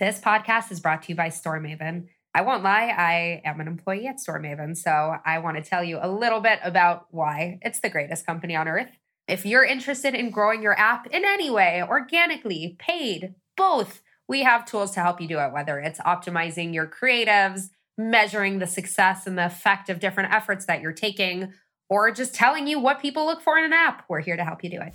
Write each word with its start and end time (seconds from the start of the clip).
This 0.00 0.18
podcast 0.18 0.72
is 0.72 0.80
brought 0.80 1.02
to 1.02 1.08
you 1.10 1.14
by 1.14 1.28
StoreMaven. 1.28 2.06
I 2.34 2.40
won't 2.40 2.62
lie, 2.62 2.86
I 2.86 3.42
am 3.44 3.60
an 3.60 3.68
employee 3.68 4.06
at 4.06 4.16
StoreMaven, 4.16 4.74
so 4.74 5.16
I 5.26 5.40
want 5.40 5.58
to 5.58 5.62
tell 5.62 5.84
you 5.84 5.98
a 6.00 6.08
little 6.10 6.40
bit 6.40 6.58
about 6.64 7.08
why 7.10 7.58
it's 7.60 7.80
the 7.80 7.90
greatest 7.90 8.24
company 8.24 8.56
on 8.56 8.66
earth. 8.66 8.88
If 9.28 9.44
you're 9.44 9.62
interested 9.62 10.14
in 10.14 10.30
growing 10.30 10.62
your 10.62 10.78
app 10.80 11.06
in 11.08 11.26
any 11.26 11.50
way, 11.50 11.82
organically, 11.86 12.76
paid, 12.78 13.34
both, 13.58 14.00
we 14.26 14.42
have 14.42 14.64
tools 14.64 14.92
to 14.92 15.00
help 15.00 15.20
you 15.20 15.28
do 15.28 15.38
it, 15.38 15.52
whether 15.52 15.78
it's 15.78 16.00
optimizing 16.00 16.72
your 16.72 16.86
creatives, 16.86 17.68
measuring 17.98 18.58
the 18.58 18.66
success 18.66 19.26
and 19.26 19.36
the 19.36 19.44
effect 19.44 19.90
of 19.90 20.00
different 20.00 20.32
efforts 20.32 20.64
that 20.64 20.80
you're 20.80 20.92
taking, 20.92 21.52
or 21.90 22.10
just 22.10 22.34
telling 22.34 22.66
you 22.66 22.80
what 22.80 23.02
people 23.02 23.26
look 23.26 23.42
for 23.42 23.58
in 23.58 23.66
an 23.66 23.74
app. 23.74 24.06
We're 24.08 24.20
here 24.20 24.38
to 24.38 24.44
help 24.44 24.64
you 24.64 24.70
do 24.70 24.80
it. 24.80 24.94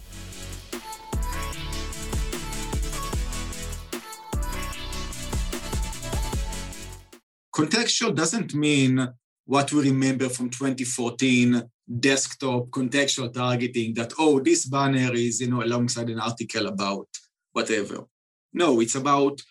Contextual 7.55 8.13
doesn't 8.13 8.53
mean 8.53 9.13
what 9.45 9.71
we 9.71 9.83
remember 9.83 10.27
from 10.27 10.49
2014 10.49 11.63
desktop 12.01 12.65
contextual 12.65 13.31
targeting 13.31 13.93
that, 13.93 14.11
oh, 14.19 14.41
this 14.41 14.65
banner 14.65 15.13
is, 15.13 15.39
you 15.39 15.49
know, 15.49 15.63
alongside 15.63 16.09
an 16.09 16.19
article 16.19 16.67
about 16.67 17.07
whatever. 17.53 18.03
No, 18.51 18.81
it's 18.81 18.95
about 18.95 19.41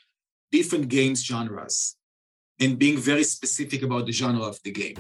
different 0.53 0.91
games 0.91 1.25
genres 1.25 1.97
and 2.61 2.79
being 2.79 2.99
very 2.99 3.25
specific 3.25 3.83
about 3.83 4.05
the 4.05 4.13
genre 4.13 4.43
of 4.43 4.59
the 4.65 4.71
game. 4.71 4.97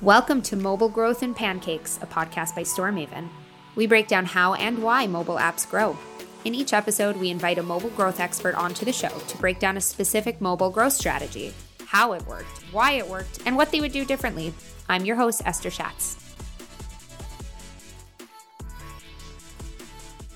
Welcome 0.00 0.40
to 0.40 0.56
Mobile 0.56 0.88
Growth 0.88 1.22
and 1.22 1.36
Pancakes, 1.36 1.98
a 2.00 2.06
podcast 2.06 2.54
by 2.54 2.62
StoreMaven. 2.62 3.28
We 3.76 3.86
break 3.86 4.08
down 4.08 4.24
how 4.24 4.54
and 4.54 4.82
why 4.82 5.06
mobile 5.06 5.36
apps 5.36 5.68
grow 5.68 5.98
in 6.48 6.54
each 6.54 6.72
episode, 6.72 7.14
we 7.18 7.28
invite 7.28 7.58
a 7.58 7.62
mobile 7.62 7.90
growth 7.90 8.20
expert 8.20 8.54
onto 8.54 8.86
the 8.86 8.92
show 8.92 9.10
to 9.10 9.36
break 9.36 9.58
down 9.58 9.76
a 9.76 9.80
specific 9.82 10.40
mobile 10.40 10.70
growth 10.70 10.94
strategy, 10.94 11.52
how 11.84 12.14
it 12.14 12.26
worked, 12.26 12.62
why 12.72 12.92
it 12.92 13.06
worked, 13.06 13.38
and 13.44 13.54
what 13.54 13.70
they 13.70 13.82
would 13.82 13.92
do 13.92 14.02
differently. 14.02 14.54
I'm 14.88 15.04
your 15.04 15.16
host, 15.16 15.42
Esther 15.44 15.68
Schatz. 15.68 16.16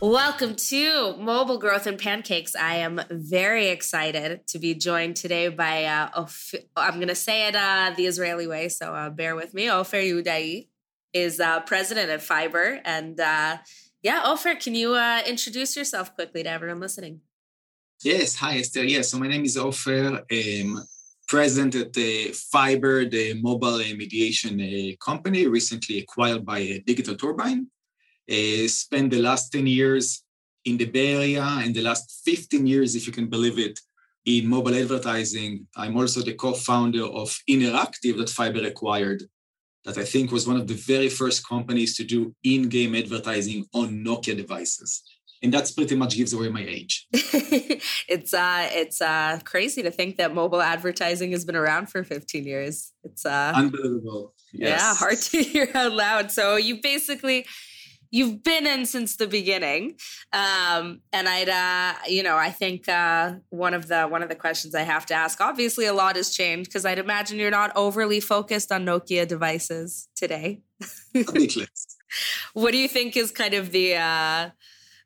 Welcome 0.03 0.55
to 0.57 1.17
Mobile 1.17 1.57
Growth 1.57 1.87
and 1.87 1.99
Pancakes. 1.99 2.55
I 2.55 2.75
am 2.75 3.01
very 3.11 3.69
excited 3.69 4.47
to 4.49 4.59
be 4.59 4.75
joined 4.75 5.17
today 5.17 5.49
by, 5.49 5.87
uh, 5.87 6.27
I'm 6.77 6.97
going 6.97 7.09
to 7.09 7.15
say 7.15 7.49
it 7.49 7.57
uh, 7.57 7.95
the 7.97 8.05
Israeli 8.05 8.47
way, 8.47 8.69
so 8.69 8.93
uh, 8.93 9.09
bear 9.09 9.35
with 9.35 9.55
me. 9.55 9.71
Ofer 9.71 9.97
Yehudai 9.97 10.69
is 11.15 11.41
uh, 11.41 11.61
president 11.61 12.11
at 12.11 12.21
Fyber, 12.21 12.81
and 12.85 13.19
uh, 13.19 13.57
yeah, 14.03 14.23
Ofer, 14.25 14.57
can 14.57 14.75
you 14.75 14.95
uh, 14.95 15.23
introduce 15.27 15.77
yourself 15.77 16.15
quickly 16.15 16.43
to 16.43 16.51
everyone 16.51 16.81
listening? 16.81 17.21
Yes, 18.03 18.35
hi 18.35 18.59
Esther. 18.59 18.83
Yes, 18.85 19.11
so 19.11 19.19
my 19.19 19.29
name 19.29 19.45
is 19.45 19.57
Ofer. 19.57 20.25
Um, 20.31 20.83
president 21.29 21.75
at 21.77 21.97
uh, 21.97 22.33
Fyber, 22.53 23.09
the 23.09 23.41
mobile 23.41 23.79
mediation 23.97 24.61
uh, 24.61 24.97
company, 25.05 25.47
recently 25.47 26.01
acquired 26.01 26.45
by 26.45 26.61
uh, 26.63 26.79
Digital 26.85 27.15
Turbine. 27.15 27.69
Uh, 28.29 28.67
spent 28.67 29.11
the 29.11 29.23
last 29.23 29.51
10 29.53 29.67
years 29.67 30.25
in 30.65 30.77
the 30.77 30.85
Bay 30.85 31.15
Area 31.15 31.43
and 31.63 31.75
the 31.75 31.83
last 31.83 32.23
15 32.25 32.67
years, 32.67 32.95
if 32.95 33.07
you 33.07 33.13
can 33.13 33.29
believe 33.29 33.59
it, 33.59 33.79
in 34.27 34.49
mobile 34.49 34.75
advertising. 34.75 35.67
I'm 35.77 35.97
also 35.97 36.23
the 36.23 36.35
co-founder 36.35 37.05
of 37.05 37.37
Inneractive 37.49 38.17
that 38.19 38.29
Fyber 38.29 38.67
acquired 38.67 39.23
that 39.85 39.99
I 39.99 40.05
think 40.05 40.31
was 40.31 40.47
one 40.47 40.57
of 40.57 40.67
the 40.67 40.75
very 40.75 41.09
first 41.09 41.47
companies 41.47 41.97
to 41.97 42.05
do 42.05 42.35
in-game 42.45 42.95
advertising 42.95 43.67
on 43.75 44.05
Nokia 44.05 44.37
devices. 44.37 45.03
And 45.43 45.53
that's 45.53 45.73
pretty 45.73 45.97
much 45.97 46.17
gives 46.17 46.33
away 46.33 46.49
my 46.51 46.65
age. 46.65 47.09
it's 47.13 48.33
uh 48.33 48.69
it's 48.71 49.01
uh 49.01 49.41
crazy 49.45 49.83
to 49.83 49.91
think 49.91 50.17
that 50.19 50.33
mobile 50.33 50.63
advertising 50.63 51.33
has 51.33 51.45
been 51.45 51.57
around 51.57 51.87
for 51.91 52.05
15 52.05 52.45
years. 52.45 52.93
It's 53.03 53.27
uh 53.27 53.53
unbelievable. 53.53 54.35
Yes. 54.53 54.81
Yeah, 54.81 54.95
hard 54.95 55.19
to 55.19 55.43
hear 55.43 55.69
out 55.75 55.93
loud. 55.93 56.31
So 56.31 56.55
you 56.55 56.81
basically 56.81 57.45
you've 58.13 58.45
been 58.45 58.67
in 58.67 58.87
since 58.87 59.17
the 59.17 59.27
beginning. 59.27 59.97
Um, 60.33 61.01
and 61.13 61.29
i'd 61.29 61.49
uh, 61.49 61.95
you 62.09 62.23
know 62.23 62.37
i 62.37 62.51
think 62.51 62.89
uh, 62.89 63.35
one 63.51 63.75
of 63.75 63.89
the 63.89 64.05
one 64.05 64.23
of 64.23 64.29
the 64.29 64.35
questions 64.37 64.75
i 64.75 64.83
have 64.83 65.05
to 65.07 65.15
ask 65.15 65.41
obviously 65.41 65.87
a 65.87 65.93
lot 65.93 66.17
has 66.17 66.31
changed 66.31 66.71
because 66.71 66.85
i'd 66.85 66.99
imagine 66.99 67.39
you're 67.39 67.51
not 67.51 67.73
overly 67.75 68.21
focused 68.21 68.71
on 68.71 68.87
nokia 68.87 69.27
devices 69.27 70.09
today. 70.15 70.61
What 72.53 72.73
do 72.73 72.77
you 72.77 72.89
think 72.89 73.17
is 73.17 73.31
kind 73.31 73.55
of 73.55 73.73
the 73.73 73.97
uh, 73.97 74.51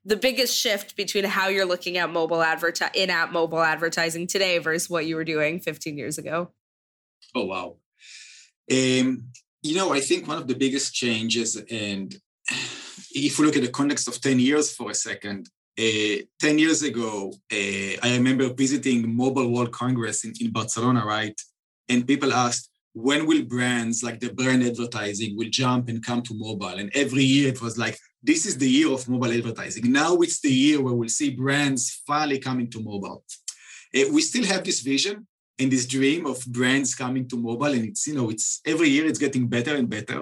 the 0.05 0.17
biggest 0.17 0.59
shift 0.59 0.97
between 0.97 1.23
how 1.23 1.47
you're 1.47 1.65
looking 1.65 1.99
at 1.99 2.11
mobile 2.11 2.39
adverti- 2.39 2.93
in-app 2.97 3.31
mobile 3.31 3.61
advertising 3.61 4.27
today 4.27 4.59
versus 4.59 4.91
what 4.91 5.07
you 5.07 5.15
were 5.15 5.23
doing 5.23 5.61
15 5.61 5.97
years 5.97 6.19
ago? 6.19 6.51
Oh 7.33 7.45
wow. 7.45 7.77
Um, 8.69 9.29
you 9.67 9.75
know 9.75 9.93
i 9.93 10.01
think 10.01 10.27
one 10.27 10.39
of 10.39 10.47
the 10.47 10.55
biggest 10.55 10.95
changes 10.95 11.57
and 11.71 12.17
if 13.25 13.39
we 13.39 13.47
look 13.47 13.57
at 13.57 13.63
the 13.63 13.69
context 13.69 14.09
of 14.09 14.21
10 14.21 14.39
years 14.39 14.75
for 14.75 14.91
a 14.91 14.95
second, 14.95 15.49
uh, 15.79 16.17
10 16.41 16.59
years 16.59 16.83
ago, 16.83 17.33
uh, 17.53 17.97
I 18.03 18.17
remember 18.17 18.53
visiting 18.53 19.15
Mobile 19.15 19.51
World 19.51 19.73
Congress 19.73 20.25
in, 20.25 20.35
in 20.41 20.51
Barcelona, 20.51 21.05
right? 21.05 21.39
And 21.89 22.07
people 22.07 22.33
asked, 22.33 22.71
when 22.93 23.27
will 23.27 23.43
brands 23.43 24.03
like 24.03 24.21
the 24.21 24.33
brand 24.33 24.63
advertising 24.63 25.37
will 25.37 25.49
jump 25.51 25.89
and 25.89 26.05
come 26.05 26.23
to 26.23 26.35
mobile? 26.35 26.79
And 26.79 26.91
every 26.95 27.25
year 27.25 27.49
it 27.49 27.61
was 27.61 27.79
like, 27.79 27.99
this 28.23 28.47
is 28.47 28.59
the 28.59 28.69
year 28.69 28.91
of 28.91 29.09
mobile 29.09 29.33
advertising. 29.33 29.93
Now 29.93 30.17
it's 30.17 30.41
the 30.41 30.53
year 30.53 30.83
where 30.83 30.95
we'll 30.95 31.09
see 31.09 31.31
brands 31.31 32.03
finally 32.07 32.39
coming 32.39 32.69
to 32.71 32.83
mobile. 32.83 33.25
Uh, 33.95 34.05
we 34.13 34.21
still 34.23 34.45
have 34.45 34.65
this 34.65 34.81
vision 34.81 35.27
and 35.59 35.71
this 35.71 35.87
dream 35.87 36.27
of 36.27 36.45
brands 36.47 36.95
coming 36.95 37.29
to 37.29 37.37
mobile, 37.37 37.73
and 37.73 37.87
it's 37.87 38.07
you 38.07 38.15
know 38.15 38.29
it's 38.29 38.61
every 38.67 38.89
year 38.89 39.07
it's 39.07 39.19
getting 39.19 39.47
better 39.47 39.75
and 39.75 39.89
better. 39.89 40.21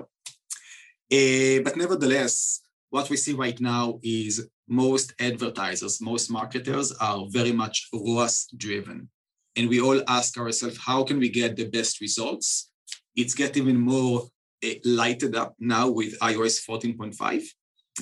Uh, 1.12 1.60
but 1.64 1.76
nevertheless, 1.76 2.60
what 2.94 3.10
we 3.10 3.16
see 3.16 3.32
right 3.32 3.60
now 3.60 3.98
is 4.04 4.48
most 4.68 5.14
advertisers, 5.18 6.00
most 6.00 6.30
marketers 6.30 6.92
are 7.00 7.26
very 7.28 7.50
much 7.50 7.88
ROAS 7.92 8.46
driven. 8.56 9.08
And 9.56 9.68
we 9.68 9.80
all 9.80 10.00
ask 10.06 10.38
ourselves, 10.38 10.78
how 10.78 11.02
can 11.02 11.18
we 11.18 11.28
get 11.28 11.56
the 11.56 11.68
best 11.68 12.00
results? 12.00 12.70
It's 13.16 13.34
getting 13.34 13.64
even 13.64 13.80
more 13.80 14.28
uh, 14.64 14.74
lighted 14.84 15.34
up 15.34 15.54
now 15.58 15.90
with 15.90 16.16
iOS 16.20 16.56
14.5. 16.64 17.42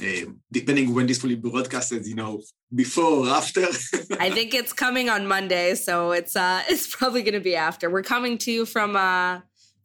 Uh, 0.01 0.33
depending 0.51 0.95
when 0.95 1.07
this 1.07 1.23
will 1.23 1.31
be 1.31 1.37
broadcasted, 1.37 2.05
you 2.07 2.15
know, 2.15 2.43
before 2.75 3.27
or 3.27 3.29
after. 3.29 3.61
I 4.21 4.29
think 4.31 4.53
it's 4.53 4.75
coming 4.75 5.09
on 5.09 5.27
Monday, 5.27 5.75
so 5.75 6.13
it's 6.13 6.35
uh 6.35 6.63
it's 6.69 6.87
probably 6.97 7.23
going 7.23 7.35
to 7.43 7.47
be 7.53 7.57
after. 7.57 7.91
We're 7.91 8.03
coming 8.03 8.39
to 8.39 8.51
you 8.51 8.65
from 8.65 8.97
uh 8.97 9.41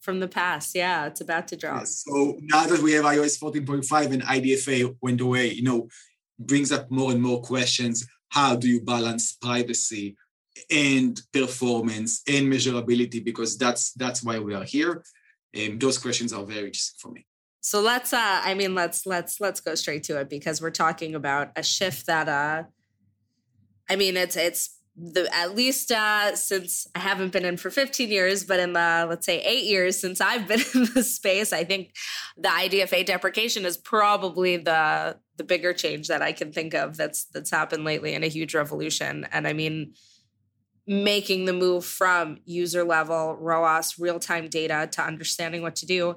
from 0.07 0.21
the 0.21 0.27
past. 0.29 0.73
Yeah, 0.73 1.05
it's 1.07 1.19
about 1.19 1.49
to 1.49 1.57
drop. 1.57 1.85
So 1.85 2.37
now 2.43 2.65
that 2.65 2.79
we 2.79 2.93
have 2.93 3.03
iOS 3.03 3.37
14.5 3.37 4.13
and 4.13 4.23
IDFA 4.23 4.95
went 5.01 5.19
away, 5.19 5.51
you 5.51 5.63
know, 5.63 5.89
brings 6.39 6.71
up 6.71 6.89
more 6.89 7.11
and 7.11 7.21
more 7.21 7.41
questions. 7.41 8.07
How 8.29 8.55
do 8.55 8.69
you 8.69 8.79
balance 8.79 9.33
privacy 9.33 10.15
and 10.71 11.21
performance 11.33 12.21
and 12.25 12.47
measurability? 12.47 13.21
Because 13.21 13.57
that's 13.57 13.91
that's 13.95 14.23
why 14.23 14.39
we 14.39 14.53
are 14.55 14.63
here. 14.63 15.03
And 15.53 15.77
those 15.77 15.97
questions 15.97 16.31
are 16.31 16.45
very 16.45 16.67
interesting 16.67 16.99
for 17.01 17.11
me. 17.11 17.25
So 17.59 17.81
let's 17.81 18.13
uh 18.13 18.41
I 18.49 18.53
mean 18.53 18.75
let's 18.75 19.05
let's 19.05 19.41
let's 19.41 19.59
go 19.59 19.75
straight 19.75 20.03
to 20.03 20.21
it 20.21 20.29
because 20.29 20.61
we're 20.61 20.79
talking 20.85 21.15
about 21.15 21.51
a 21.57 21.63
shift 21.63 22.05
that 22.05 22.29
uh 22.29 22.63
I 23.89 23.97
mean 23.97 24.15
it's 24.15 24.37
it's 24.37 24.76
the 24.97 25.29
at 25.31 25.55
least 25.55 25.91
uh, 25.91 26.35
since 26.35 26.87
I 26.95 26.99
haven't 26.99 27.31
been 27.31 27.45
in 27.45 27.57
for 27.57 27.69
15 27.69 28.09
years, 28.09 28.43
but 28.43 28.59
in 28.59 28.73
the 28.73 29.05
let's 29.07 29.27
say 29.27 29.39
eight 29.41 29.65
years 29.65 29.99
since 29.99 30.19
I've 30.19 30.47
been 30.47 30.61
in 30.73 30.87
the 30.93 31.03
space, 31.03 31.53
I 31.53 31.63
think 31.63 31.93
the 32.35 32.49
IDFA 32.49 33.05
deprecation 33.05 33.65
is 33.65 33.77
probably 33.77 34.57
the 34.57 35.17
the 35.37 35.43
bigger 35.43 35.71
change 35.71 36.07
that 36.07 36.23
I 36.23 36.31
can 36.31 36.51
think 36.51 36.73
of 36.73 36.97
that's 36.97 37.25
that's 37.25 37.51
happened 37.51 37.83
lately 37.83 38.15
and 38.15 38.23
a 38.23 38.27
huge 38.27 38.55
revolution. 38.55 39.27
And 39.31 39.47
I 39.47 39.53
mean, 39.53 39.93
making 40.87 41.45
the 41.45 41.53
move 41.53 41.85
from 41.85 42.39
user 42.45 42.83
level 42.83 43.37
ROAS 43.39 43.99
real 43.99 44.19
time 44.19 44.47
data 44.47 44.89
to 44.93 45.03
understanding 45.03 45.61
what 45.61 45.75
to 45.75 45.85
do 45.85 46.15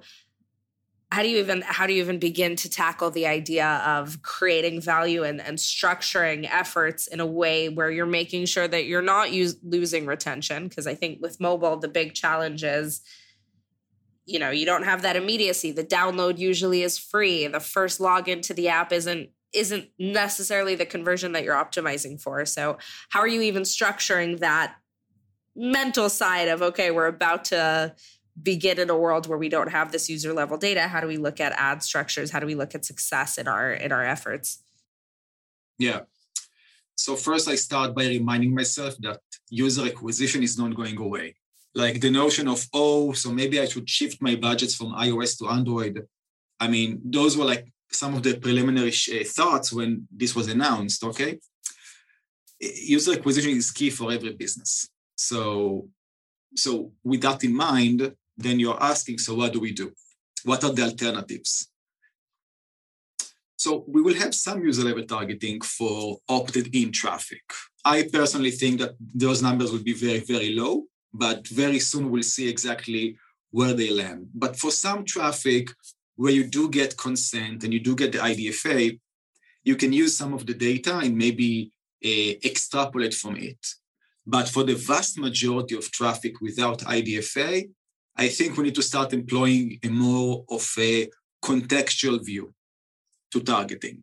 how 1.13 1.23
do 1.23 1.29
you 1.29 1.39
even 1.39 1.63
how 1.63 1.87
do 1.87 1.93
you 1.93 2.03
even 2.03 2.19
begin 2.19 2.55
to 2.57 2.71
tackle 2.71 3.11
the 3.11 3.27
idea 3.27 3.83
of 3.85 4.23
creating 4.23 4.81
value 4.81 5.25
and, 5.25 5.41
and 5.41 5.59
structuring 5.59 6.49
efforts 6.51 7.09
in 7.09 7.19
a 7.19 7.27
way 7.27 7.69
where 7.69 7.91
you're 7.91 8.07
making 8.07 8.47
sure 8.47 8.69
that 8.69 8.87
you're 8.87 9.03
not 9.03 9.33
use, 9.33 9.57
losing 9.63 10.07
retention? 10.07 10.69
Because 10.69 10.87
i 10.87 10.95
think 10.95 11.21
with 11.21 11.41
mobile 11.41 11.77
the 11.77 11.89
big 11.89 12.15
challenge 12.15 12.63
is 12.63 13.03
you 14.25 14.39
know 14.39 14.51
you 14.51 14.65
don't 14.65 14.85
have 14.85 15.03
that 15.03 15.17
immediacy. 15.17 15.73
The 15.73 15.85
download 15.85 16.39
usually 16.39 16.83
is 16.83 16.99
free. 16.99 17.47
The 17.49 17.61
first 17.61 17.99
login 17.99 18.43
to 18.43 18.55
the 18.55 18.69
app 18.69 18.93
isn't 18.93 19.31
isn't 19.53 19.89
necessarily 19.99 20.77
the 20.77 20.87
conversion 20.87 21.33
that 21.33 21.43
you're 21.43 21.57
optimizing 21.57 22.21
for. 22.21 22.45
So 22.47 22.79
how 23.09 23.19
are 23.19 23.27
you 23.27 23.41
even 23.43 23.65
structuring 23.65 24.39
that 24.39 24.77
mental 25.57 26.09
side 26.09 26.47
of 26.47 26.63
okay 26.63 26.93
we're 26.93 27.09
about 27.09 27.47
to 27.47 27.93
begin 28.41 28.79
in 28.79 28.91
a 28.91 28.97
world 28.97 29.27
where 29.27 29.39
we 29.39 29.49
don't 29.49 29.71
have 29.71 29.93
this 29.93 30.09
user 30.09 30.33
level 30.33 30.57
data 30.57 30.83
how 30.89 31.01
do 31.01 31.07
we 31.07 31.17
look 31.17 31.41
at 31.41 31.53
ad 31.57 31.83
structures 31.83 32.31
how 32.31 32.41
do 32.41 32.47
we 32.47 32.55
look 32.55 32.75
at 32.75 32.85
success 32.85 33.39
in 33.39 33.47
our 33.49 33.73
in 33.73 33.93
our 33.93 34.05
efforts 34.05 34.63
yeah 35.79 36.01
So 37.01 37.17
first 37.17 37.49
I 37.49 37.57
start 37.57 37.95
by 37.95 38.07
reminding 38.09 38.55
myself 38.55 38.95
that 38.99 39.21
user 39.49 39.87
acquisition 39.87 40.43
is 40.43 40.59
not 40.59 40.77
going 40.77 40.99
away. 40.99 41.35
Like 41.75 41.99
the 42.01 42.11
notion 42.11 42.47
of, 42.47 42.61
oh, 42.75 43.13
so 43.13 43.33
maybe 43.33 43.59
I 43.59 43.65
should 43.65 43.89
shift 43.89 44.21
my 44.21 44.37
budgets 44.37 44.75
from 44.75 44.93
iOS 44.93 45.39
to 45.39 45.49
Android. 45.49 46.07
I 46.59 46.69
mean, 46.69 47.01
those 47.03 47.39
were 47.39 47.47
like 47.47 47.73
some 47.91 48.13
of 48.15 48.23
the 48.23 48.37
preliminary 48.37 48.93
uh, 48.93 49.25
thoughts 49.25 49.73
when 49.73 50.07
this 50.15 50.37
was 50.37 50.49
announced, 50.49 51.03
okay? 51.05 51.39
User 52.61 53.15
acquisition 53.15 53.53
is 53.57 53.71
key 53.71 53.89
for 53.89 54.13
every 54.13 54.35
business. 54.35 54.73
So, 55.17 55.89
so 56.55 56.93
with 57.03 57.23
that 57.23 57.43
in 57.45 57.55
mind, 57.55 57.99
then 58.43 58.61
you're 58.61 58.83
asking, 58.83 59.19
so 59.19 59.35
what 59.35 59.53
do 59.53 59.61
we 59.61 59.73
do? 59.73 59.93
What 60.45 60.65
are 60.65 60.73
the 60.73 60.83
alternatives? 60.83 61.69
So 63.57 63.85
we 63.87 64.01
will 64.01 64.15
have 64.15 64.35
some 64.35 64.65
user 64.65 64.85
level 64.85 65.05
targeting 65.05 65.61
for 65.61 66.19
opted 66.29 66.75
in 66.75 66.93
traffic. 66.93 67.43
I 67.85 68.09
personally 68.11 68.53
think 68.53 68.81
that 68.81 68.95
those 68.99 69.43
numbers 69.43 69.71
will 69.71 69.83
be 69.83 69.93
very, 69.93 70.21
very 70.21 70.55
low, 70.55 70.85
but 71.13 71.47
very 71.49 71.79
soon 71.79 72.11
we'll 72.11 72.23
see 72.23 72.49
exactly 72.49 73.19
where 73.51 73.75
they 73.75 73.91
land. 73.91 74.29
But 74.35 74.57
for 74.57 74.71
some 74.71 75.05
traffic 75.05 75.69
where 76.17 76.33
you 76.33 76.45
do 76.45 76.71
get 76.71 76.97
consent 76.97 77.65
and 77.65 77.73
you 77.73 77.81
do 77.81 77.95
get 77.95 78.13
the 78.13 78.19
IDFA, 78.19 78.99
you 79.65 79.77
can 79.77 79.93
use 79.93 80.17
some 80.17 80.33
of 80.33 80.47
the 80.47 80.55
data 80.55 80.99
and 80.99 81.17
maybe 81.17 81.73
uh, 82.05 82.33
extrapolate 82.45 83.15
from 83.15 83.37
it. 83.37 83.67
But 84.27 84.49
for 84.49 84.65
the 84.65 84.75
vast 84.75 85.19
majority 85.19 85.77
of 85.77 85.91
traffic 85.91 86.41
without 86.41 86.79
IDFA, 86.81 87.69
I 88.17 88.29
think 88.29 88.57
we 88.57 88.65
need 88.65 88.75
to 88.75 88.83
start 88.83 89.13
employing 89.13 89.79
a 89.83 89.89
more 89.89 90.45
of 90.49 90.69
a 90.79 91.11
contextual 91.43 92.25
view 92.25 92.55
to 93.33 93.41
targeting. 93.41 94.03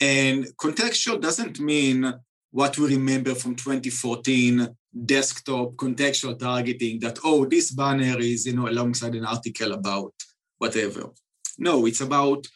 And 0.00 0.46
contextual 0.56 1.20
doesn't 1.20 1.60
mean 1.60 2.12
what 2.50 2.78
we 2.78 2.86
remember 2.94 3.34
from 3.34 3.56
2014 3.56 4.68
desktop 5.04 5.72
contextual 5.74 6.38
targeting 6.38 7.00
that, 7.00 7.18
oh, 7.24 7.44
this 7.44 7.70
banner 7.70 8.18
is, 8.18 8.46
you 8.46 8.54
know, 8.54 8.68
alongside 8.68 9.14
an 9.14 9.24
article 9.24 9.72
about 9.72 10.12
whatever. 10.58 11.10
No, 11.58 11.86
it's 11.86 12.00
about 12.00 12.46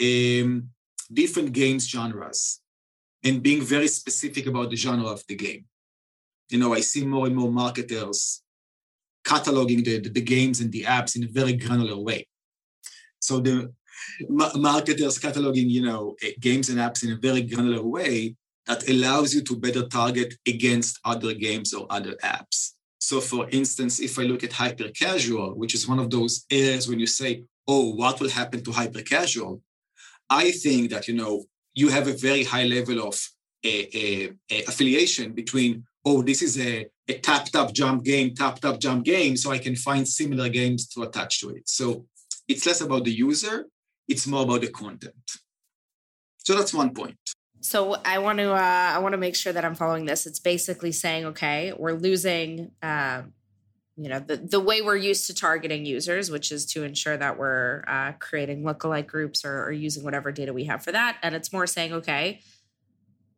um, 0.00 0.68
different 1.12 1.52
games 1.52 1.88
genres 1.88 2.60
and 3.24 3.42
being 3.42 3.62
very 3.62 3.88
specific 3.88 4.46
about 4.46 4.70
the 4.70 4.76
genre 4.76 5.08
of 5.08 5.24
the 5.28 5.36
game. 5.36 5.64
You 6.48 6.58
know, 6.58 6.74
I 6.74 6.80
see 6.80 7.04
more 7.04 7.26
and 7.26 7.36
more 7.36 7.50
marketers 7.50 8.42
cataloging 9.24 9.84
the, 9.84 10.00
the, 10.00 10.20
games 10.20 10.60
and 10.60 10.72
the 10.72 10.82
apps 10.84 11.16
in 11.16 11.24
a 11.24 11.28
very 11.28 11.52
granular 11.52 11.96
way. 11.96 12.26
So 13.20 13.40
the 13.40 13.72
marketers 14.28 15.18
cataloging, 15.18 15.68
you 15.68 15.82
know, 15.82 16.16
games 16.40 16.68
and 16.68 16.78
apps 16.78 17.04
in 17.04 17.12
a 17.12 17.16
very 17.16 17.42
granular 17.42 17.82
way 17.82 18.36
that 18.66 18.88
allows 18.88 19.34
you 19.34 19.42
to 19.42 19.56
better 19.56 19.86
target 19.86 20.34
against 20.46 20.98
other 21.04 21.34
games 21.34 21.74
or 21.74 21.86
other 21.90 22.14
apps. 22.22 22.72
So, 22.98 23.20
for 23.20 23.48
instance, 23.50 23.98
if 23.98 24.18
I 24.18 24.22
look 24.22 24.44
at 24.44 24.52
hyper 24.52 24.88
casual, 24.90 25.54
which 25.58 25.74
is 25.74 25.88
one 25.88 25.98
of 25.98 26.10
those 26.10 26.44
areas 26.50 26.88
when 26.88 27.00
you 27.00 27.06
say, 27.06 27.44
"Oh, 27.66 27.94
what 27.94 28.20
will 28.20 28.28
happen 28.28 28.62
to 28.62 28.72
hyper 28.72 29.02
casual?" 29.02 29.62
I 30.28 30.52
think 30.52 30.90
that 30.90 31.08
you 31.08 31.14
know 31.14 31.44
you 31.74 31.88
have 31.88 32.06
a 32.08 32.12
very 32.12 32.44
high 32.44 32.64
level 32.64 32.98
of 33.08 33.16
affiliation 33.64 35.32
between, 35.32 35.84
"Oh, 36.04 36.22
this 36.22 36.42
is 36.42 36.58
a, 36.58 36.86
a 37.08 37.18
tap 37.18 37.46
tap 37.46 37.72
jump 37.72 38.04
game, 38.04 38.34
tap 38.34 38.60
tap 38.60 38.78
jump 38.78 39.04
game," 39.04 39.36
so 39.36 39.50
I 39.50 39.58
can 39.58 39.76
find 39.76 40.06
similar 40.06 40.48
games 40.48 40.86
to 40.88 41.02
attach 41.02 41.40
to 41.40 41.50
it. 41.50 41.68
So 41.68 42.06
it's 42.48 42.66
less 42.66 42.80
about 42.80 43.04
the 43.04 43.12
user 43.12 43.66
it's 44.10 44.26
more 44.26 44.42
about 44.42 44.60
the 44.60 44.68
content. 44.68 45.38
So 46.38 46.56
that's 46.56 46.74
one 46.74 46.92
point. 46.92 47.16
So 47.60 47.94
I 48.04 48.18
want 48.18 48.38
to 48.38 48.52
uh, 48.52 48.92
I 48.94 48.98
want 48.98 49.12
to 49.12 49.18
make 49.18 49.36
sure 49.36 49.52
that 49.52 49.64
I'm 49.64 49.74
following 49.74 50.04
this. 50.04 50.26
It's 50.26 50.40
basically 50.40 50.92
saying, 50.92 51.26
okay, 51.26 51.72
we're 51.76 51.92
losing, 51.92 52.72
uh, 52.82 53.22
you 53.96 54.08
know, 54.08 54.18
the 54.18 54.38
the 54.38 54.58
way 54.58 54.82
we're 54.82 54.96
used 54.96 55.26
to 55.28 55.34
targeting 55.34 55.84
users, 55.84 56.30
which 56.30 56.50
is 56.50 56.66
to 56.72 56.82
ensure 56.82 57.16
that 57.16 57.38
we're 57.38 57.84
uh, 57.86 58.12
creating 58.18 58.62
lookalike 58.62 59.06
groups 59.06 59.44
or, 59.44 59.64
or 59.64 59.72
using 59.72 60.02
whatever 60.02 60.32
data 60.32 60.52
we 60.52 60.64
have 60.64 60.82
for 60.82 60.90
that. 60.90 61.18
And 61.22 61.34
it's 61.34 61.52
more 61.52 61.66
saying, 61.66 61.92
okay, 61.92 62.40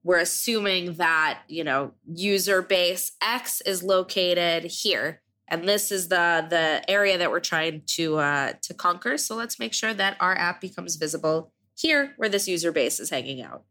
we're 0.05 0.19
assuming 0.19 0.95
that 0.95 1.41
you 1.49 1.65
know 1.65 1.93
user 2.07 2.63
base 2.63 3.13
X 3.23 3.61
is 3.63 3.83
located 3.83 4.65
here 4.65 5.23
and 5.53 5.69
this 5.69 5.93
is 5.93 6.09
the 6.09 6.47
the 6.49 6.91
area 6.91 7.19
that 7.19 7.31
we're 7.31 7.41
trying 7.41 7.83
to 7.87 8.17
uh, 8.17 8.53
to 8.63 8.75
conquer. 8.75 9.19
So 9.19 9.37
let's 9.37 9.59
make 9.59 9.75
sure 9.75 9.93
that 9.93 10.17
our 10.19 10.35
app 10.37 10.61
becomes 10.61 10.97
visible 10.97 11.53
here, 11.77 12.15
where 12.17 12.31
this 12.31 12.49
user 12.49 12.73
base 12.73 12.99
is 12.99 13.11
hanging 13.11 13.43
out. 13.43 13.65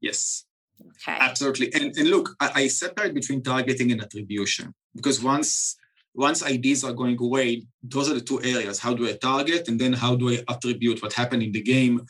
Yes. 0.00 0.44
Okay. 0.80 1.16
Absolutely. 1.20 1.72
And, 1.74 1.96
and 1.96 2.08
look, 2.08 2.34
I, 2.40 2.50
I 2.62 2.66
separate 2.66 3.14
between 3.14 3.42
targeting 3.42 3.92
and 3.92 4.02
attribution 4.02 4.74
because 4.96 5.22
once 5.22 5.76
once 6.14 6.42
IDs 6.42 6.82
are 6.84 6.92
going 6.92 7.18
away, 7.20 7.62
those 7.82 8.10
are 8.10 8.14
the 8.14 8.20
two 8.20 8.42
areas. 8.42 8.80
How 8.80 8.92
do 8.92 9.08
I 9.08 9.12
target? 9.12 9.68
And 9.68 9.80
then 9.80 9.92
how 9.92 10.16
do 10.16 10.30
I 10.30 10.42
attribute 10.48 11.00
what 11.00 11.12
happened 11.12 11.44
in 11.44 11.52
the 11.52 11.62
game? 11.62 12.02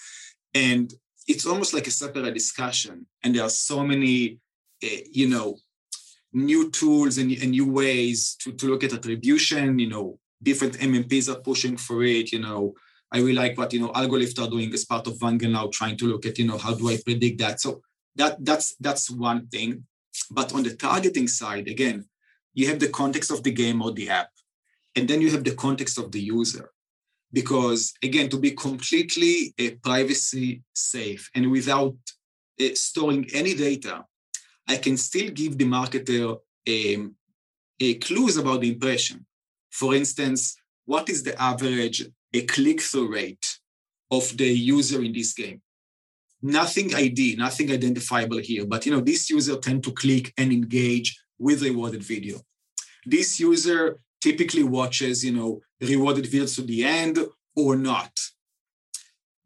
And 0.54 0.92
it's 1.28 1.46
almost 1.46 1.74
like 1.74 1.86
a 1.86 1.90
separate 1.90 2.34
discussion. 2.34 3.06
And 3.22 3.34
there 3.34 3.44
are 3.44 3.50
so 3.50 3.84
many, 3.84 4.38
uh, 4.82 5.02
you 5.10 5.28
know, 5.28 5.58
new 6.32 6.70
tools 6.70 7.18
and, 7.18 7.30
and 7.32 7.50
new 7.50 7.70
ways 7.70 8.36
to, 8.40 8.52
to 8.52 8.66
look 8.66 8.84
at 8.84 8.92
attribution. 8.92 9.78
You 9.78 9.88
know, 9.88 10.18
different 10.42 10.78
MMPs 10.78 11.28
are 11.28 11.40
pushing 11.40 11.76
for 11.76 12.02
it. 12.02 12.32
You 12.32 12.40
know, 12.40 12.74
I 13.12 13.18
really 13.18 13.34
like 13.34 13.58
what 13.58 13.72
you 13.72 13.80
know 13.80 13.92
Algolift 13.92 14.42
are 14.42 14.50
doing 14.50 14.72
as 14.72 14.84
part 14.84 15.06
of 15.06 15.18
Vungle 15.18 15.50
now, 15.50 15.68
trying 15.72 15.96
to 15.98 16.06
look 16.06 16.26
at 16.26 16.38
you 16.38 16.46
know 16.46 16.58
how 16.58 16.74
do 16.74 16.88
I 16.88 16.98
predict 17.04 17.38
that. 17.38 17.60
So 17.60 17.82
that 18.16 18.44
that's 18.44 18.74
that's 18.80 19.10
one 19.10 19.46
thing. 19.48 19.84
But 20.30 20.54
on 20.54 20.62
the 20.62 20.74
targeting 20.74 21.28
side, 21.28 21.68
again, 21.68 22.06
you 22.54 22.66
have 22.68 22.78
the 22.78 22.88
context 22.88 23.30
of 23.30 23.42
the 23.42 23.52
game 23.52 23.82
or 23.82 23.92
the 23.92 24.10
app, 24.10 24.30
and 24.96 25.06
then 25.08 25.20
you 25.20 25.30
have 25.30 25.44
the 25.44 25.54
context 25.54 25.98
of 25.98 26.10
the 26.10 26.20
user. 26.20 26.71
Because 27.32 27.94
again, 28.02 28.28
to 28.28 28.38
be 28.38 28.50
completely 28.52 29.54
uh, 29.58 29.70
privacy 29.82 30.62
safe 30.74 31.30
and 31.34 31.50
without 31.50 31.94
uh, 32.60 32.74
storing 32.74 33.26
any 33.32 33.54
data, 33.54 34.04
I 34.68 34.76
can 34.76 34.96
still 34.96 35.30
give 35.30 35.58
the 35.58 35.64
marketer 35.64 36.38
um, 36.68 37.16
clues 38.00 38.36
about 38.36 38.60
the 38.60 38.72
impression. 38.72 39.26
For 39.70 39.94
instance, 39.94 40.56
what 40.84 41.08
is 41.08 41.22
the 41.22 41.40
average 41.40 42.06
a 42.34 42.42
click-through 42.42 43.12
rate 43.12 43.58
of 44.10 44.36
the 44.36 44.46
user 44.46 45.02
in 45.02 45.12
this 45.12 45.32
game? 45.32 45.60
Nothing 46.42 46.94
ID, 46.94 47.36
nothing 47.36 47.70
identifiable 47.70 48.38
here, 48.38 48.66
but 48.66 48.84
you 48.84 48.92
know, 48.92 49.00
this 49.00 49.30
user 49.30 49.56
tend 49.56 49.84
to 49.84 49.92
click 49.92 50.32
and 50.36 50.52
engage 50.52 51.20
with 51.38 51.62
rewarded 51.62 52.02
video. 52.02 52.40
This 53.06 53.40
user 53.40 53.98
typically 54.20 54.62
watches, 54.62 55.24
you 55.24 55.32
know, 55.32 55.60
rewarded 55.82 56.24
videos 56.24 56.54
to 56.56 56.62
the 56.62 56.84
end 56.84 57.18
or 57.56 57.76
not. 57.76 58.12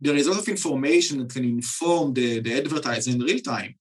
There 0.00 0.14
is 0.14 0.26
a 0.26 0.30
lot 0.30 0.40
of 0.40 0.48
information 0.48 1.18
that 1.18 1.32
can 1.32 1.44
inform 1.44 2.12
the, 2.12 2.40
the 2.40 2.58
advertiser 2.58 3.10
in 3.10 3.20
real 3.20 3.40
time 3.40 3.74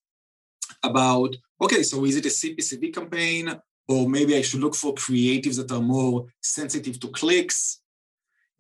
about 0.84 1.36
okay, 1.62 1.84
so 1.84 2.04
is 2.06 2.16
it 2.18 2.26
a 2.26 2.30
CPCV 2.30 2.94
campaign? 2.94 3.54
Or 3.88 4.10
maybe 4.10 4.36
I 4.36 4.42
should 4.42 4.62
look 4.62 4.76
for 4.76 4.96
creatives 4.96 5.58
that 5.58 5.72
are 5.72 5.82
more 5.82 6.26
sensitive 6.42 7.00
to 7.02 7.08
clicks. 7.10 7.82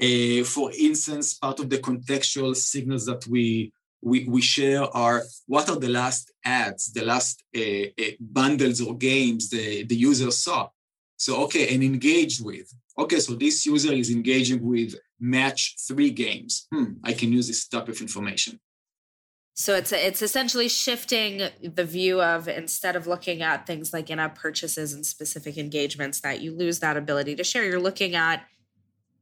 Uh, 0.01 0.43
for 0.43 0.71
instance, 0.77 1.35
part 1.35 1.59
of 1.59 1.69
the 1.69 1.79
contextual 1.79 2.55
signals 2.55 3.05
that 3.05 3.25
we, 3.27 3.71
we, 4.01 4.25
we 4.25 4.41
share 4.41 4.83
are 4.95 5.23
what 5.47 5.69
are 5.69 5.77
the 5.77 5.89
last 5.89 6.31
ads, 6.43 6.91
the 6.93 7.03
last 7.03 7.43
uh, 7.55 7.59
uh, 7.59 8.11
bundles 8.19 8.81
or 8.81 8.95
games 8.95 9.49
the, 9.49 9.83
the 9.83 9.95
user 9.95 10.29
saw. 10.31 10.69
So, 11.17 11.43
okay, 11.45 11.73
and 11.73 11.81
engaged 11.81 12.43
with. 12.43 12.71
Okay, 12.97 13.19
so 13.19 13.33
this 13.33 13.65
user 13.65 13.93
is 13.93 14.09
engaging 14.09 14.65
with 14.65 14.95
match 15.19 15.75
three 15.87 16.11
games. 16.11 16.67
Hmm, 16.73 16.93
I 17.03 17.13
can 17.13 17.31
use 17.31 17.47
this 17.47 17.67
type 17.67 17.89
of 17.89 17.99
information. 17.99 18.59
So 19.57 19.73
it's 19.73 19.93
it's 19.93 20.21
essentially 20.21 20.67
shifting 20.67 21.49
the 21.63 21.85
view 21.85 22.21
of 22.21 22.49
instead 22.49 22.97
of 22.97 23.07
looking 23.07 23.41
at 23.41 23.65
things 23.65 23.93
like 23.93 24.09
in-app 24.09 24.37
purchases 24.37 24.93
and 24.93 25.05
specific 25.05 25.57
engagements 25.57 26.19
that 26.21 26.41
you 26.41 26.53
lose 26.53 26.79
that 26.79 26.97
ability 26.97 27.35
to 27.37 27.43
share. 27.43 27.63
You're 27.63 27.79
looking 27.79 28.15
at 28.15 28.45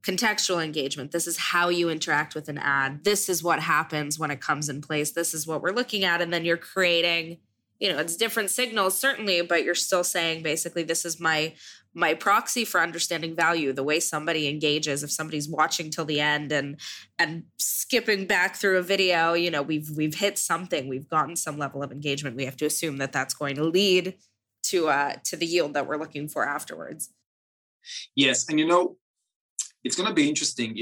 contextual 0.01 0.63
engagement. 0.63 1.11
This 1.11 1.27
is 1.27 1.37
how 1.37 1.69
you 1.69 1.89
interact 1.89 2.33
with 2.33 2.49
an 2.49 2.57
ad. 2.57 3.03
This 3.03 3.29
is 3.29 3.43
what 3.43 3.59
happens 3.59 4.17
when 4.17 4.31
it 4.31 4.41
comes 4.41 4.69
in 4.69 4.81
place. 4.81 5.11
This 5.11 5.35
is 5.35 5.45
what 5.45 5.61
we're 5.61 5.71
looking 5.71 6.03
at, 6.03 6.19
and 6.19 6.33
then 6.33 6.45
you're 6.45 6.57
creating. 6.57 7.37
You 7.79 7.91
know, 7.91 7.99
it's 7.99 8.15
different 8.15 8.49
signals 8.49 8.97
certainly, 8.97 9.41
but 9.41 9.63
you're 9.63 9.75
still 9.75 10.03
saying 10.03 10.41
basically 10.41 10.83
this 10.83 11.05
is 11.05 11.19
my 11.19 11.53
my 11.93 12.13
proxy 12.13 12.65
for 12.65 12.81
understanding 12.81 13.35
value 13.35 13.71
the 13.71 13.83
way 13.83 13.99
somebody 13.99 14.47
engages 14.47 15.03
if 15.03 15.11
somebody's 15.11 15.47
watching 15.47 15.89
till 15.89 16.05
the 16.05 16.19
end 16.19 16.51
and 16.51 16.79
and 17.19 17.43
skipping 17.57 18.25
back 18.25 18.55
through 18.55 18.77
a 18.77 18.81
video 18.81 19.33
you 19.33 19.51
know 19.51 19.61
we've 19.61 19.89
we've 19.95 20.15
hit 20.15 20.37
something. 20.37 20.87
We've 20.87 21.09
gotten 21.09 21.35
some 21.35 21.57
level 21.57 21.83
of 21.83 21.91
engagement. 21.91 22.35
We 22.35 22.45
have 22.45 22.57
to 22.57 22.65
assume 22.65 22.97
that 22.97 23.11
that's 23.11 23.33
going 23.33 23.55
to 23.55 23.63
lead 23.63 24.15
to 24.63 24.89
uh 24.89 25.15
to 25.25 25.35
the 25.35 25.45
yield 25.45 25.73
that 25.73 25.87
we're 25.87 25.97
looking 25.97 26.27
for 26.27 26.45
afterwards. 26.47 27.11
Yes 28.15 28.49
and 28.49 28.59
you 28.59 28.67
know 28.67 28.97
it's 29.83 29.95
going 29.95 30.07
to 30.07 30.15
be 30.15 30.29
interesting 30.29 30.77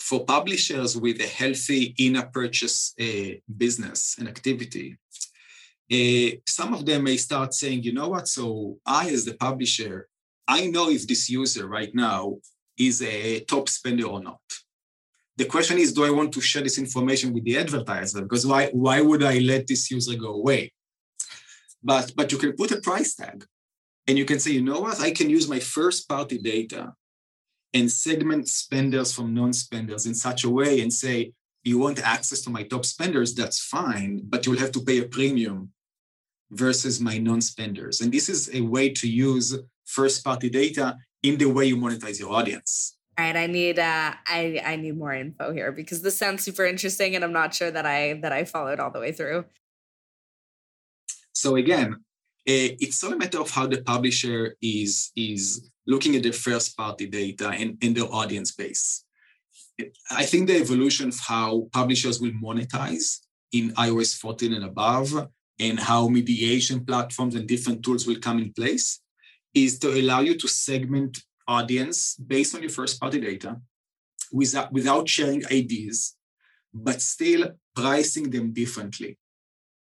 for 0.00 0.24
publishers 0.24 0.96
with 0.96 1.20
a 1.20 1.26
healthy 1.26 1.94
in-app 1.98 2.32
purchase 2.32 2.94
uh, 2.98 3.34
business 3.56 4.16
and 4.18 4.26
activity 4.26 4.98
uh, 5.92 6.36
some 6.46 6.72
of 6.72 6.86
them 6.86 7.04
may 7.04 7.16
start 7.16 7.52
saying, 7.52 7.82
you 7.82 7.92
know 7.92 8.08
what? 8.08 8.26
So 8.26 8.78
I, 8.86 9.10
as 9.10 9.24
the 9.24 9.34
publisher, 9.34 10.08
I 10.48 10.66
know 10.66 10.90
if 10.90 11.06
this 11.06 11.30
user 11.30 11.66
right 11.66 11.94
now 11.94 12.38
is 12.78 13.02
a 13.02 13.40
top 13.40 13.68
spender 13.68 14.06
or 14.06 14.22
not. 14.22 14.40
The 15.36 15.46
question 15.46 15.78
is, 15.78 15.92
do 15.92 16.04
I 16.04 16.10
want 16.10 16.32
to 16.34 16.40
share 16.40 16.62
this 16.62 16.78
information 16.78 17.32
with 17.32 17.44
the 17.44 17.58
advertiser? 17.58 18.22
Because 18.22 18.46
why, 18.46 18.68
why 18.68 19.00
would 19.00 19.22
I 19.22 19.38
let 19.38 19.66
this 19.66 19.90
user 19.90 20.16
go 20.16 20.34
away? 20.34 20.72
But, 21.82 22.12
but 22.14 22.30
you 22.30 22.38
can 22.38 22.52
put 22.52 22.70
a 22.70 22.80
price 22.80 23.14
tag 23.14 23.44
and 24.06 24.18
you 24.18 24.24
can 24.24 24.38
say, 24.38 24.52
you 24.52 24.62
know 24.62 24.80
what, 24.80 25.00
I 25.00 25.10
can 25.10 25.30
use 25.30 25.48
my 25.48 25.58
first 25.58 26.08
party 26.08 26.38
data 26.38 26.92
and 27.74 27.90
segment 27.90 28.48
spenders 28.48 29.12
from 29.12 29.32
non-spenders 29.34 30.06
in 30.06 30.14
such 30.14 30.44
a 30.44 30.50
way 30.50 30.80
and 30.80 30.92
say, 30.92 31.32
you 31.64 31.78
want 31.78 32.00
access 32.00 32.40
to 32.42 32.50
my 32.50 32.64
top 32.64 32.84
spenders, 32.84 33.34
that's 33.34 33.60
fine, 33.64 34.20
but 34.24 34.44
you'll 34.44 34.58
have 34.58 34.72
to 34.72 34.80
pay 34.82 34.98
a 34.98 35.04
premium 35.04 35.70
versus 36.50 37.00
my 37.00 37.18
non-spenders. 37.18 38.00
And 38.00 38.12
this 38.12 38.28
is 38.28 38.54
a 38.54 38.60
way 38.60 38.90
to 38.90 39.08
use 39.08 39.56
first-party 39.84 40.50
data 40.50 40.96
in 41.22 41.38
the 41.38 41.46
way 41.46 41.66
you 41.66 41.76
monetize 41.76 42.18
your 42.18 42.32
audience. 42.32 42.96
All 43.18 43.26
right, 43.26 43.36
I 43.36 43.46
need 43.46 43.78
uh, 43.78 44.14
I 44.26 44.62
I 44.64 44.76
need 44.76 44.96
more 44.96 45.12
info 45.12 45.52
here 45.52 45.70
because 45.70 46.00
this 46.00 46.18
sounds 46.18 46.42
super 46.42 46.64
interesting, 46.64 47.14
and 47.14 47.22
I'm 47.22 47.32
not 47.32 47.54
sure 47.54 47.70
that 47.70 47.84
I 47.84 48.14
that 48.22 48.32
I 48.32 48.44
followed 48.44 48.80
all 48.80 48.90
the 48.90 49.00
way 49.00 49.12
through. 49.12 49.44
So 51.34 51.56
again, 51.56 51.94
uh, 51.94 52.72
it's 52.80 53.04
all 53.04 53.12
a 53.12 53.16
matter 53.16 53.40
of 53.40 53.50
how 53.50 53.66
the 53.66 53.82
publisher 53.82 54.56
is 54.62 55.12
is 55.14 55.70
looking 55.86 56.16
at 56.16 56.22
the 56.22 56.32
first 56.32 56.76
party 56.76 57.06
data 57.06 57.48
and, 57.50 57.76
and 57.82 57.96
their 57.96 58.12
audience 58.12 58.52
base. 58.52 59.04
I 60.10 60.24
think 60.24 60.48
the 60.48 60.56
evolution 60.56 61.08
of 61.08 61.18
how 61.18 61.68
publishers 61.72 62.20
will 62.20 62.32
monetize 62.42 63.18
in 63.52 63.72
iOS 63.72 64.16
14 64.16 64.54
and 64.54 64.64
above 64.64 65.28
and 65.58 65.78
how 65.78 66.08
mediation 66.08 66.84
platforms 66.84 67.34
and 67.34 67.46
different 67.46 67.82
tools 67.82 68.06
will 68.06 68.18
come 68.20 68.38
in 68.38 68.52
place 68.52 69.00
is 69.54 69.78
to 69.80 69.88
allow 69.88 70.20
you 70.20 70.36
to 70.38 70.48
segment 70.48 71.18
audience 71.46 72.14
based 72.16 72.54
on 72.54 72.62
your 72.62 72.70
first 72.70 73.00
party 73.00 73.20
data 73.20 73.60
without, 74.32 74.72
without 74.72 75.08
sharing 75.08 75.42
IDs, 75.50 76.16
but 76.72 77.00
still 77.00 77.52
pricing 77.74 78.30
them 78.30 78.52
differently. 78.52 79.18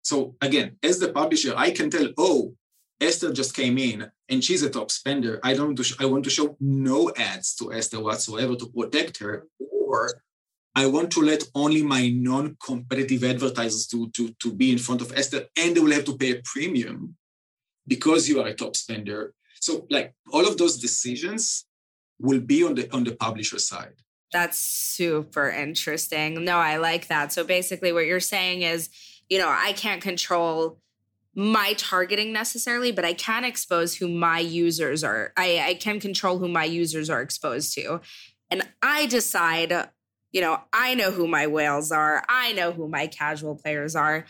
So 0.02 0.36
again, 0.42 0.78
as 0.84 1.00
the 1.00 1.10
publisher, 1.10 1.54
I 1.56 1.72
can 1.72 1.90
tell, 1.90 2.10
oh, 2.18 2.56
Esther 3.00 3.32
just 3.32 3.56
came 3.56 3.78
in 3.78 4.12
and 4.30 4.44
she's 4.44 4.64
a 4.64 4.70
top 4.70 4.92
spender. 4.92 5.40
I 5.44 5.54
don't 5.54 5.80
I 6.00 6.06
want 6.06 6.24
to 6.26 6.30
show 6.30 6.58
no 6.60 7.12
ads 7.18 7.56
to 7.56 7.74
Esther 7.74 8.02
whatsoever 8.02 8.56
to 8.56 8.68
protect 8.68 9.18
her, 9.20 9.48
or 9.60 10.22
I 10.76 10.88
want 10.88 11.12
to 11.12 11.22
let 11.22 11.44
only 11.54 11.84
my 11.84 12.10
non-competitive 12.10 13.24
advertisers 13.24 13.86
to, 13.88 14.10
to, 14.12 14.34
to 14.42 14.54
be 14.54 14.72
in 14.72 14.80
front 14.80 15.02
of 15.02 15.14
Esther, 15.16 15.46
and 15.58 15.76
they 15.76 15.80
will 15.80 15.92
have 15.92 16.06
to 16.06 16.18
pay 16.18 16.32
a 16.32 16.42
premium 16.44 17.16
because 17.88 18.28
you 18.28 18.42
are 18.42 18.48
a 18.48 18.56
top 18.56 18.76
spender. 18.76 19.34
So 19.64 19.88
like 19.90 20.14
all 20.32 20.48
of 20.48 20.58
those 20.58 20.78
decisions 20.78 21.66
will 22.20 22.42
be 22.42 22.64
on 22.64 22.76
the 22.76 22.94
on 22.94 23.04
the 23.04 23.16
publisher 23.16 23.60
side. 23.60 23.96
That's 24.32 24.58
super 24.58 25.50
interesting. 25.50 26.44
No, 26.44 26.58
I 26.58 26.78
like 26.78 27.08
that. 27.08 27.32
So 27.32 27.44
basically 27.44 27.92
what 27.92 28.06
you're 28.06 28.20
saying 28.20 28.64
is, 28.64 28.90
you 29.30 29.38
know, 29.38 29.48
I 29.50 29.74
can't 29.74 30.02
control 30.02 30.80
my 31.36 31.74
targeting 31.78 32.34
necessarily, 32.34 32.92
but 32.92 33.06
I 33.06 33.14
can 33.14 33.44
expose 33.44 33.96
who 33.96 34.08
my 34.08 34.40
users 34.40 35.04
are. 35.04 35.34
I, 35.38 35.64
I 35.68 35.74
can 35.76 36.00
control 36.00 36.40
who 36.40 36.48
my 36.48 36.66
users 36.66 37.10
are 37.10 37.22
exposed 37.22 37.74
to. 37.76 38.02
And 38.52 38.68
I 38.82 39.08
decide, 39.08 39.90
you 40.32 40.42
know, 40.42 40.62
I 40.72 40.94
know 40.96 41.12
who 41.12 41.28
my 41.28 41.48
whales 41.48 41.92
are. 41.92 42.24
I 42.28 42.54
know 42.54 42.72
who 42.72 42.88
my 42.88 43.08
casual 43.08 43.56
players 43.56 43.96
are. 43.96 44.26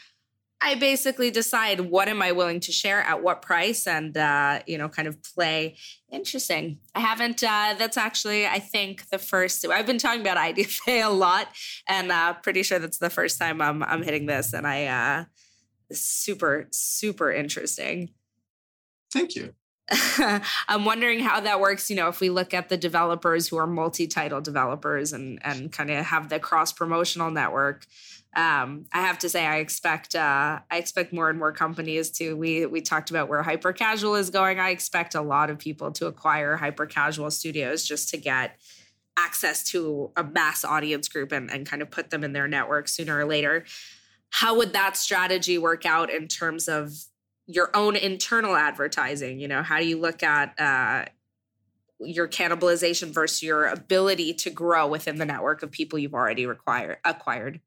I 0.66 0.76
basically 0.76 1.30
decide 1.30 1.82
what 1.82 2.08
am 2.08 2.22
I 2.22 2.32
willing 2.32 2.62
to 2.62 2.72
share 2.72 3.02
at 3.02 3.22
what 3.22 3.42
price 3.42 3.86
and, 3.86 4.16
uh, 4.16 4.62
you 4.66 4.78
know, 4.78 4.88
kind 4.88 5.10
of 5.10 5.22
play. 5.22 5.76
Interesting. 6.10 6.80
I 6.96 7.02
haven't, 7.02 7.44
uh, 7.44 7.76
that's 7.78 7.98
actually, 7.98 8.48
I 8.48 8.60
think, 8.60 9.10
the 9.10 9.18
first, 9.18 9.68
I've 9.68 9.86
been 9.86 9.98
talking 9.98 10.22
about 10.22 10.38
IDFA 10.38 11.06
a 11.06 11.10
lot 11.10 11.50
and 11.90 12.14
uh, 12.14 12.34
pretty 12.36 12.64
sure 12.64 12.80
that's 12.80 12.98
the 12.98 13.10
first 13.10 13.40
time 13.40 13.62
I'm, 13.62 13.84
I'm 13.84 14.04
hitting 14.04 14.26
this. 14.26 14.54
And 14.54 14.66
I, 14.66 14.86
uh, 14.86 15.26
super, 15.92 16.70
super 16.72 17.30
interesting. 17.30 18.12
Thank 19.12 19.36
you. 19.36 19.54
I'm 20.70 20.86
wondering 20.86 21.20
how 21.20 21.42
that 21.42 21.60
works. 21.60 21.90
You 21.90 21.98
know, 21.98 22.08
if 22.08 22.22
we 22.22 22.30
look 22.30 22.54
at 22.54 22.70
the 22.70 22.78
developers 22.78 23.50
who 23.50 23.58
are 23.58 23.68
multi-title 23.68 24.40
developers 24.40 25.12
and 25.12 25.40
and 25.44 25.74
kind 25.74 25.92
of 25.92 26.06
have 26.06 26.30
the 26.30 26.40
cross 26.40 26.72
promotional 26.72 27.30
network, 27.30 27.86
um, 28.36 28.86
I 28.92 29.02
have 29.02 29.20
to 29.20 29.30
say 29.30 29.46
I 29.46 29.58
expect 29.58 30.16
uh, 30.16 30.60
I 30.70 30.78
expect 30.78 31.14
more 31.14 31.30
and 31.30 31.38
more 31.38 31.52
companies 31.52 32.10
to. 32.12 32.36
We 32.36 32.66
we 32.66 32.82
talked 32.82 33.10
about 33.10 33.30
where 33.30 33.44
hyper 33.44 33.74
casual 33.74 34.16
is 34.16 34.30
going. 34.30 34.60
I 34.60 34.70
expect 34.70 35.16
a 35.16 35.22
lot 35.22 35.50
of 35.50 35.60
people 35.60 35.92
to 35.94 36.08
acquire 36.08 36.58
hyper 36.58 36.86
casual 36.86 37.32
studios 37.32 37.86
just 37.86 38.10
to 38.10 38.18
get 38.18 38.60
access 39.18 39.64
to 39.64 40.12
a 40.16 40.24
mass 40.24 40.66
audience 40.66 41.08
group 41.08 41.32
and, 41.32 41.52
and 41.52 41.68
kind 41.68 41.82
of 41.82 41.92
put 41.92 42.10
them 42.10 42.24
in 42.24 42.34
their 42.34 42.48
network 42.48 42.88
sooner 42.88 43.16
or 43.16 43.26
later 43.26 43.64
how 44.32 44.58
would 44.58 44.74
that 44.74 44.98
strategy 44.98 45.60
work 45.60 45.86
out 45.86 46.10
in 46.10 46.28
terms 46.28 46.68
of 46.68 46.92
your 47.46 47.70
own 47.76 47.96
internal 47.96 48.56
advertising 48.56 49.40
you 49.40 49.48
know 49.48 49.62
how 49.62 49.78
do 49.78 49.86
you 49.86 50.00
look 50.00 50.24
at 50.24 50.60
uh, 50.60 51.06
your 52.06 52.28
cannibalization 52.28 53.10
versus 53.10 53.44
your 53.44 53.68
ability 53.68 54.34
to 54.34 54.50
grow 54.50 54.88
within 54.88 55.18
the 55.18 55.26
network 55.26 55.64
of 55.64 55.72
people 55.72 56.00
you've 56.00 56.14
already 56.14 56.46
require, 56.46 57.00
acquired 57.06 57.60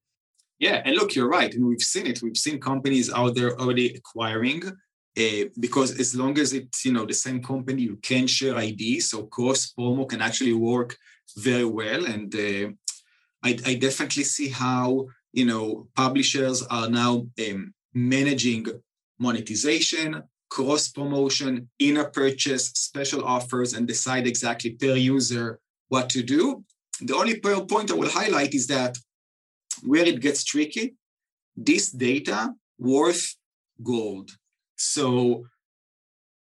yeah 0.59 0.83
and 0.85 0.97
look 0.97 1.15
you're 1.15 1.29
right 1.29 1.55
and 1.55 1.67
we've 1.67 1.81
seen 1.81 2.07
it 2.07 2.23
we've 2.23 2.37
seen 2.37 2.61
companies 2.61 3.13
out 3.13 3.35
there 3.35 3.59
already 3.61 3.95
acquiring 3.95 4.63
uh, 5.19 5.45
because 5.61 5.99
as 5.99 6.15
long 6.15 6.39
as 6.39 6.53
it's 6.53 6.85
you 6.85 6.93
know 6.93 7.07
the 7.07 7.15
same 7.15 7.43
company 7.43 7.83
you 7.83 7.97
can 8.03 8.27
share 8.27 8.57
id 8.57 9.01
so 9.01 9.25
cross 9.25 9.73
promo 9.79 10.09
can 10.09 10.21
actually 10.21 10.53
work 10.53 10.97
very 11.37 11.65
well 11.65 12.07
and 12.07 12.35
uh, 12.35 12.69
I, 13.43 13.51
I 13.65 13.75
definitely 13.75 14.25
see 14.25 14.49
how 14.49 15.07
you 15.37 15.45
know, 15.45 15.87
publishers 15.95 16.63
are 16.63 16.89
now 16.89 17.27
um, 17.47 17.75
managing 17.93 18.67
monetization, 19.19 20.23
cross 20.49 20.89
promotion, 20.89 21.69
in-app 21.79 22.15
purchase, 22.15 22.69
special 22.69 23.23
offers, 23.23 23.75
and 23.75 23.87
decide 23.87 24.27
exactly 24.27 24.71
per 24.71 24.97
user 24.97 25.61
what 25.89 26.09
to 26.09 26.23
do. 26.23 26.65
The 27.03 27.15
only 27.15 27.39
point 27.39 27.91
I 27.91 27.95
will 27.95 28.09
highlight 28.09 28.55
is 28.55 28.67
that 28.69 28.97
where 29.83 30.05
it 30.05 30.21
gets 30.21 30.45
tricky, 30.45 30.95
this 31.57 31.91
data 31.91 32.55
worth 32.79 33.35
gold. 33.83 34.31
So, 34.77 35.47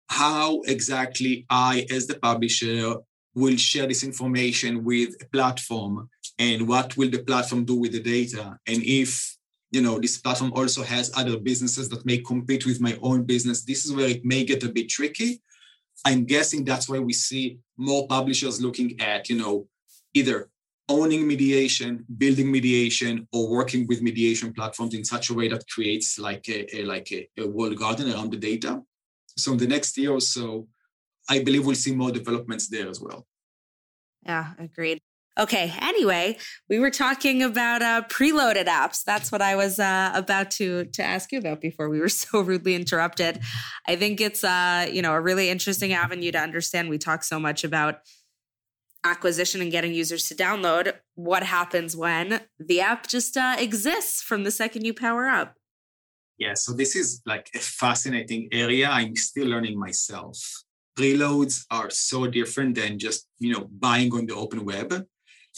how 0.08 0.60
exactly 0.62 1.46
I, 1.50 1.86
as 1.90 2.06
the 2.06 2.18
publisher, 2.18 2.96
will 3.36 3.56
share 3.56 3.86
this 3.86 4.02
information 4.02 4.82
with 4.82 5.14
a 5.20 5.26
platform 5.26 6.08
and 6.38 6.66
what 6.66 6.96
will 6.96 7.10
the 7.10 7.22
platform 7.22 7.64
do 7.64 7.76
with 7.76 7.92
the 7.92 8.00
data 8.00 8.58
and 8.66 8.82
if 8.82 9.36
you 9.70 9.82
know 9.82 9.98
this 10.00 10.18
platform 10.18 10.52
also 10.54 10.82
has 10.82 11.12
other 11.16 11.38
businesses 11.38 11.88
that 11.88 12.04
may 12.06 12.18
compete 12.18 12.64
with 12.64 12.80
my 12.80 12.98
own 13.02 13.24
business 13.24 13.62
this 13.62 13.84
is 13.84 13.92
where 13.92 14.08
it 14.08 14.24
may 14.24 14.42
get 14.44 14.64
a 14.64 14.68
bit 14.68 14.88
tricky 14.88 15.42
i'm 16.04 16.24
guessing 16.24 16.64
that's 16.64 16.88
why 16.88 16.98
we 16.98 17.12
see 17.12 17.58
more 17.76 18.06
publishers 18.08 18.60
looking 18.60 18.98
at 19.00 19.28
you 19.28 19.36
know 19.36 19.66
either 20.14 20.48
owning 20.88 21.26
mediation 21.26 22.04
building 22.18 22.50
mediation 22.50 23.26
or 23.32 23.48
working 23.48 23.86
with 23.86 24.02
mediation 24.02 24.52
platforms 24.52 24.94
in 24.94 25.04
such 25.04 25.30
a 25.30 25.34
way 25.34 25.48
that 25.48 25.64
creates 25.68 26.18
like 26.18 26.48
a, 26.48 26.76
a 26.76 26.84
like 26.84 27.10
a, 27.12 27.28
a 27.38 27.46
walled 27.46 27.76
garden 27.76 28.12
around 28.12 28.30
the 28.30 28.36
data 28.36 28.80
so 29.36 29.52
in 29.52 29.58
the 29.58 29.66
next 29.66 29.96
year 29.98 30.12
or 30.12 30.20
so 30.20 30.68
i 31.28 31.42
believe 31.42 31.66
we'll 31.66 31.74
see 31.74 31.94
more 31.94 32.12
developments 32.12 32.68
there 32.68 32.88
as 32.88 33.00
well 33.00 33.26
yeah 34.24 34.52
agreed 34.58 35.00
Okay. 35.38 35.74
Anyway, 35.82 36.38
we 36.70 36.78
were 36.78 36.90
talking 36.90 37.42
about 37.42 37.82
uh, 37.82 38.02
preloaded 38.08 38.68
apps. 38.68 39.04
That's 39.04 39.30
what 39.30 39.42
I 39.42 39.54
was 39.54 39.78
uh, 39.78 40.10
about 40.14 40.50
to 40.52 40.86
to 40.86 41.02
ask 41.02 41.30
you 41.30 41.38
about 41.38 41.60
before 41.60 41.90
we 41.90 42.00
were 42.00 42.08
so 42.24 42.40
rudely 42.40 42.74
interrupted. 42.74 43.40
I 43.86 43.96
think 43.96 44.20
it's 44.20 44.42
uh, 44.42 44.88
you 44.90 45.02
know 45.02 45.12
a 45.12 45.20
really 45.20 45.50
interesting 45.50 45.92
avenue 45.92 46.32
to 46.32 46.38
understand. 46.38 46.88
We 46.88 46.96
talk 46.96 47.22
so 47.22 47.38
much 47.38 47.64
about 47.64 47.96
acquisition 49.10 49.60
and 49.60 49.70
getting 49.70 49.94
users 49.94 50.28
to 50.28 50.34
download. 50.34 50.92
What 51.14 51.42
happens 51.42 51.96
when 51.96 52.40
the 52.58 52.80
app 52.80 53.06
just 53.06 53.36
uh, 53.36 53.56
exists 53.58 54.22
from 54.22 54.44
the 54.44 54.50
second 54.50 54.84
you 54.84 54.94
power 54.94 55.26
up? 55.26 55.54
Yeah. 56.38 56.54
So 56.54 56.72
this 56.72 56.94
is 56.94 57.22
like 57.24 57.48
a 57.54 57.58
fascinating 57.58 58.48
area. 58.52 58.88
I'm 58.88 59.16
still 59.16 59.48
learning 59.48 59.78
myself. 59.78 60.38
Preloads 60.98 61.64
are 61.70 61.90
so 61.90 62.26
different 62.26 62.74
than 62.74 62.98
just 62.98 63.26
you 63.38 63.52
know 63.52 63.68
buying 63.70 64.12
on 64.12 64.26
the 64.26 64.34
open 64.34 64.64
web 64.64 65.06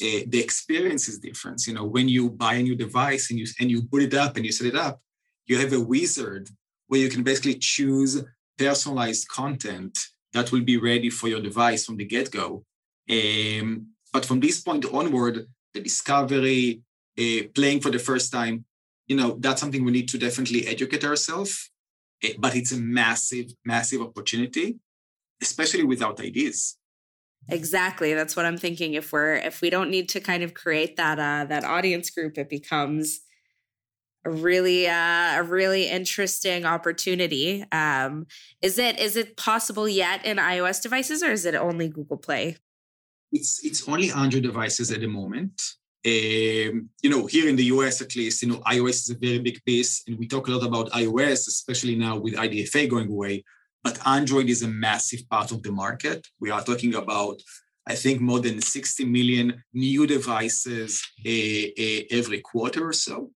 uh, 0.01 0.23
the 0.29 0.41
experience 0.41 1.09
is 1.09 1.19
different. 1.19 1.67
You 1.67 1.75
know, 1.75 1.85
when 1.85 2.09
you 2.09 2.31
buy 2.31 2.55
a 2.55 2.63
new 2.63 2.77
device 2.77 3.31
and 3.31 3.39
you 3.39 3.47
and 3.59 3.71
you 3.71 3.83
put 3.83 4.03
it 4.03 4.15
up 4.15 4.37
and 4.37 4.45
you 4.45 4.53
set 4.53 4.69
it 4.69 4.77
up, 4.77 5.01
you 5.47 5.59
have 5.59 5.73
a 5.73 5.81
wizard 5.81 6.49
where 6.87 7.01
you 7.01 7.09
can 7.09 7.23
basically 7.23 7.57
choose 7.59 8.23
personalized 8.57 9.29
content 9.29 9.99
that 10.33 10.53
will 10.53 10.61
be 10.61 10.77
ready 10.77 11.11
for 11.11 11.29
your 11.29 11.41
device 11.41 11.85
from 11.85 11.97
the 11.97 12.05
get-go. 12.05 12.65
Um, 13.11 13.89
but 14.13 14.25
from 14.27 14.41
this 14.41 14.61
point 14.61 14.85
onward, 14.87 15.47
the 15.75 15.81
discovery, 15.81 16.83
uh, 17.19 17.49
playing 17.55 17.81
for 17.81 17.91
the 17.91 17.99
first 17.99 18.33
time, 18.33 18.65
you 19.07 19.17
know, 19.17 19.37
that's 19.41 19.61
something 19.61 19.85
we 19.85 19.93
need 19.93 20.09
to 20.11 20.19
definitely 20.19 20.67
educate 20.67 21.05
ourselves. 21.05 21.71
eh, 22.23 22.35
but 22.39 22.55
it's 22.57 22.73
a 22.73 22.81
massive, 22.81 23.47
massive 23.65 24.01
opportunity, 24.03 24.77
especially 25.41 25.85
without 25.85 26.21
IDs. 26.21 26.77
Exactly. 27.49 28.13
That's 28.15 28.37
what 28.37 28.45
I'm 28.45 28.59
thinking. 28.59 28.95
If 28.95 29.13
we're 29.13 29.37
if 29.37 29.61
we 29.63 29.71
don't 29.71 29.91
need 29.91 30.09
to 30.11 30.21
kind 30.21 30.43
of 30.43 30.53
create 30.53 30.97
that 30.97 31.19
uh 31.19 31.45
that 31.47 31.65
audience 31.65 32.11
group, 32.11 32.37
it 32.37 32.49
becomes 32.51 33.21
a 34.25 34.31
really 34.31 34.87
uh, 34.89 35.41
a 35.41 35.43
really 35.43 35.89
interesting 35.89 36.65
opportunity. 36.65 37.65
Um, 37.73 38.27
is 38.61 38.79
it 38.79 38.99
is 38.99 39.17
it 39.17 39.37
possible 39.37 39.89
yet 39.89 40.25
in 40.27 40.37
iOS 40.37 40.83
devices 40.83 41.23
or 41.23 41.31
is 41.31 41.47
it 41.47 41.55
only 41.55 41.89
Google 41.89 42.19
Play? 42.19 42.57
It's 43.33 43.65
it's 43.65 43.87
only 43.89 44.11
Android 44.11 44.43
devices 44.43 44.91
at 44.91 45.01
the 45.01 45.07
moment. 45.07 45.61
Um, 46.07 46.89
you 47.03 47.11
know, 47.11 47.27
here 47.27 47.49
in 47.49 47.57
the 47.57 47.65
US 47.65 48.01
at 48.01 48.15
least, 48.17 48.43
you 48.43 48.49
know, 48.49 48.61
iOS 48.61 49.03
is 49.03 49.11
a 49.11 49.19
very 49.19 49.41
big 49.41 49.63
piece, 49.65 50.03
and 50.07 50.19
we 50.19 50.27
talk 50.27 50.49
a 50.49 50.51
lot 50.53 50.67
about 50.67 50.91
iOS, 50.93 51.49
especially 51.49 51.97
now 51.97 52.17
with 52.17 52.35
IDFA 52.35 52.89
going 52.89 53.11
away. 53.11 53.45
But 53.83 54.07
Android 54.07 54.49
is 54.49 54.63
a 54.63 54.69
massive 54.69 55.29
part 55.29 55.51
of 55.53 55.63
the 55.63 55.73
market. 55.73 56.27
We 56.41 56.51
are 56.51 56.63
talking 56.63 56.95
about, 56.95 57.43
I 57.87 57.95
think, 57.95 58.21
more 58.21 58.41
than 58.41 58.61
60 58.61 59.05
million 59.05 59.63
new 59.73 60.07
devices 60.07 61.03
a, 61.25 61.73
a, 61.79 62.07
every 62.11 62.41
quarter 62.41 62.89
or 62.89 62.93
so. 62.93 63.31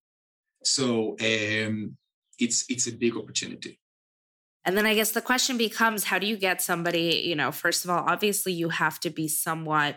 So 0.64 1.16
um, 1.20 1.96
it's 2.38 2.64
it's 2.68 2.86
a 2.86 2.92
big 2.92 3.16
opportunity. 3.16 3.78
And 4.64 4.76
then 4.76 4.86
I 4.86 4.94
guess 4.94 5.10
the 5.10 5.20
question 5.20 5.58
becomes 5.58 6.04
how 6.04 6.18
do 6.18 6.26
you 6.26 6.36
get 6.36 6.62
somebody, 6.62 7.22
you 7.24 7.34
know, 7.34 7.50
first 7.50 7.84
of 7.84 7.90
all, 7.90 8.04
obviously 8.06 8.52
you 8.52 8.68
have 8.68 9.00
to 9.00 9.10
be 9.10 9.26
somewhat 9.26 9.96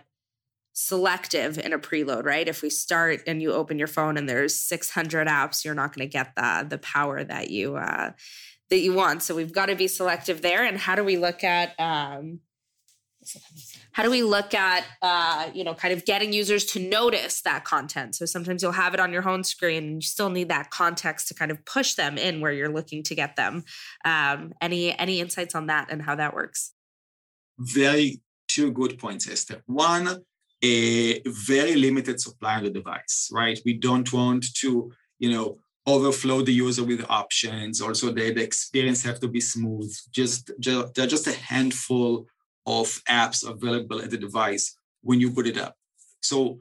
selective 0.73 1.57
in 1.57 1.71
a 1.71 1.79
preload, 1.79 2.25
right? 2.25 2.47
If 2.47 2.61
we 2.61 2.69
start 2.69 3.21
and 3.27 3.41
you 3.41 3.53
open 3.53 3.79
your 3.79 3.87
phone 3.87 4.17
and 4.17 4.27
there's 4.27 4.55
600 4.55 5.27
apps, 5.27 5.63
you're 5.63 5.73
not 5.73 5.95
going 5.95 6.07
to 6.07 6.11
get 6.11 6.35
the 6.35 6.65
the 6.67 6.77
power 6.77 7.23
that 7.23 7.49
you 7.49 7.77
uh 7.77 8.11
that 8.69 8.79
you 8.79 8.93
want. 8.93 9.23
So 9.23 9.35
we've 9.35 9.53
got 9.53 9.67
to 9.67 9.75
be 9.75 9.87
selective 9.87 10.41
there. 10.41 10.65
And 10.65 10.77
how 10.77 10.95
do 10.95 11.03
we 11.03 11.17
look 11.17 11.43
at 11.43 11.79
um 11.79 12.39
how 13.91 14.03
do 14.03 14.11
we 14.11 14.23
look 14.23 14.53
at 14.53 14.85
uh, 15.01 15.49
you 15.53 15.63
know 15.63 15.73
kind 15.73 15.93
of 15.93 16.05
getting 16.05 16.33
users 16.33 16.65
to 16.65 16.79
notice 16.79 17.41
that 17.41 17.63
content? 17.63 18.15
So 18.15 18.25
sometimes 18.25 18.61
you'll 18.61 18.71
have 18.73 18.93
it 18.93 18.99
on 18.99 19.11
your 19.11 19.21
home 19.21 19.43
screen 19.43 19.83
and 19.83 19.95
you 19.95 20.01
still 20.01 20.29
need 20.29 20.49
that 20.49 20.69
context 20.69 21.27
to 21.29 21.33
kind 21.33 21.51
of 21.51 21.63
push 21.65 21.95
them 21.95 22.17
in 22.17 22.41
where 22.41 22.51
you're 22.51 22.73
looking 22.73 23.03
to 23.03 23.15
get 23.15 23.35
them. 23.35 23.63
Um, 24.03 24.53
any 24.61 24.97
any 24.97 25.19
insights 25.19 25.55
on 25.55 25.67
that 25.67 25.91
and 25.91 26.01
how 26.01 26.15
that 26.15 26.33
works? 26.33 26.71
Very 27.57 28.21
two 28.47 28.71
good 28.71 28.99
points 28.99 29.29
esther. 29.29 29.61
One 29.65 30.23
a 30.63 31.21
very 31.25 31.75
limited 31.75 32.19
supply 32.19 32.55
on 32.55 32.63
the 32.63 32.69
device 32.69 33.29
right? 33.31 33.59
We 33.65 33.73
don't 33.73 34.11
want 34.11 34.53
to 34.55 34.91
you 35.19 35.31
know 35.31 35.57
overflow 35.87 36.41
the 36.41 36.53
user 36.53 36.83
with 36.83 37.05
options. 37.09 37.81
Also 37.81 38.11
the, 38.11 38.31
the 38.31 38.41
experience 38.41 39.03
have 39.03 39.19
to 39.19 39.27
be 39.27 39.39
smooth. 39.39 39.93
Just, 40.11 40.51
just 40.59 40.93
they're 40.95 41.07
just 41.07 41.27
a 41.27 41.31
handful 41.33 42.27
of 42.65 42.87
apps 43.09 43.47
available 43.47 44.01
at 44.01 44.09
the 44.09 44.17
device 44.17 44.77
when 45.01 45.19
you 45.19 45.31
put 45.31 45.47
it 45.47 45.57
up. 45.57 45.75
So 46.21 46.59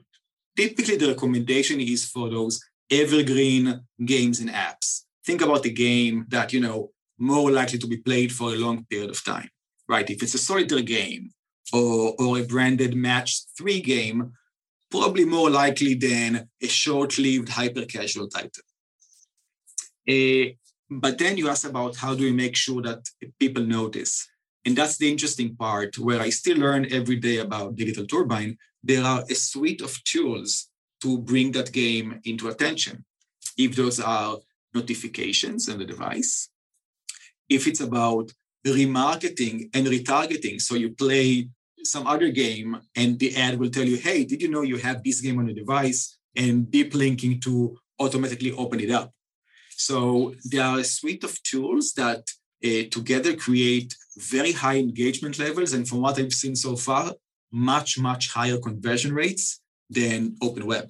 typically 0.55 0.97
the 0.97 1.07
recommendation 1.09 1.79
is 1.79 2.05
for 2.05 2.29
those 2.29 2.59
evergreen 2.91 3.81
games 4.05 4.39
and 4.39 4.49
apps. 4.49 5.01
Think 5.25 5.41
about 5.41 5.63
the 5.63 5.71
game 5.71 6.25
that, 6.29 6.53
you 6.53 6.59
know, 6.59 6.91
more 7.17 7.49
likely 7.49 7.79
to 7.79 7.87
be 7.87 7.97
played 7.97 8.31
for 8.31 8.49
a 8.49 8.57
long 8.57 8.85
period 8.85 9.09
of 9.09 9.23
time, 9.23 9.49
right? 9.87 10.07
If 10.09 10.21
it's 10.21 10.35
a 10.35 10.37
solitaire 10.37 10.81
game 10.81 11.31
or, 11.73 12.13
or 12.19 12.37
a 12.37 12.43
branded 12.43 12.95
match 12.95 13.41
three 13.57 13.81
game, 13.81 14.33
probably 14.91 15.25
more 15.25 15.49
likely 15.49 15.95
than 15.95 16.47
a 16.61 16.67
short-lived 16.67 17.49
hyper-casual 17.49 18.27
title. 18.27 18.63
Uh, 20.07 20.53
but 20.91 21.17
then 21.17 21.35
you 21.35 21.49
ask 21.49 21.67
about 21.67 21.95
how 21.95 22.13
do 22.13 22.23
we 22.23 22.31
make 22.31 22.55
sure 22.55 22.81
that 22.83 23.09
people 23.39 23.63
notice? 23.63 24.29
And 24.65 24.75
that's 24.75 24.97
the 24.97 25.09
interesting 25.09 25.55
part 25.55 25.97
where 25.99 26.19
I 26.19 26.29
still 26.29 26.57
learn 26.57 26.91
every 26.91 27.17
day 27.17 27.37
about 27.37 27.75
Digital 27.75 28.05
Turbine. 28.07 28.57
There 28.83 29.03
are 29.03 29.23
a 29.29 29.35
suite 29.35 29.81
of 29.81 30.03
tools 30.03 30.69
to 31.01 31.19
bring 31.19 31.51
that 31.51 31.71
game 31.71 32.19
into 32.25 32.47
attention. 32.47 33.05
If 33.57 33.75
those 33.75 33.99
are 33.99 34.37
notifications 34.73 35.69
on 35.69 35.77
the 35.79 35.85
device, 35.85 36.49
if 37.47 37.67
it's 37.67 37.79
about 37.81 38.33
remarketing 38.65 39.69
and 39.75 39.85
retargeting, 39.85 40.59
so 40.59 40.73
you 40.75 40.89
play 40.89 41.49
some 41.83 42.07
other 42.07 42.29
game 42.31 42.81
and 42.95 43.19
the 43.19 43.35
ad 43.35 43.59
will 43.59 43.69
tell 43.69 43.85
you, 43.85 43.97
hey, 43.97 44.25
did 44.25 44.41
you 44.41 44.49
know 44.49 44.63
you 44.63 44.77
have 44.77 45.03
this 45.03 45.21
game 45.21 45.37
on 45.37 45.45
the 45.45 45.53
device? 45.53 46.17
And 46.35 46.69
deep 46.69 46.93
linking 46.93 47.39
to 47.41 47.77
automatically 47.99 48.51
open 48.51 48.79
it 48.81 48.91
up. 48.91 49.13
So 49.77 50.33
there 50.43 50.63
are 50.63 50.79
a 50.79 50.83
suite 50.83 51.23
of 51.23 51.41
tools 51.43 51.93
that 51.93 52.23
uh, 52.65 52.89
together 52.89 53.35
create 53.35 53.95
very 54.17 54.51
high 54.51 54.77
engagement 54.77 55.37
levels. 55.39 55.73
And 55.73 55.87
from 55.87 56.01
what 56.01 56.19
I've 56.19 56.33
seen 56.33 56.55
so 56.55 56.75
far, 56.75 57.13
much, 57.51 57.97
much 57.97 58.31
higher 58.31 58.57
conversion 58.57 59.13
rates 59.13 59.61
than 59.89 60.35
open 60.41 60.65
web. 60.65 60.89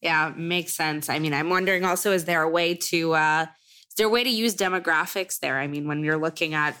Yeah, 0.00 0.32
makes 0.36 0.74
sense. 0.74 1.08
I 1.08 1.18
mean, 1.18 1.34
I'm 1.34 1.50
wondering 1.50 1.84
also, 1.84 2.12
is 2.12 2.24
there 2.24 2.42
a 2.42 2.48
way 2.48 2.74
to, 2.74 3.14
uh, 3.14 3.46
is 3.88 3.94
there 3.96 4.06
a 4.06 4.10
way 4.10 4.24
to 4.24 4.30
use 4.30 4.54
demographics 4.54 5.38
there? 5.40 5.58
I 5.58 5.66
mean, 5.66 5.86
when 5.86 6.02
you're 6.04 6.18
looking 6.18 6.54
at, 6.54 6.76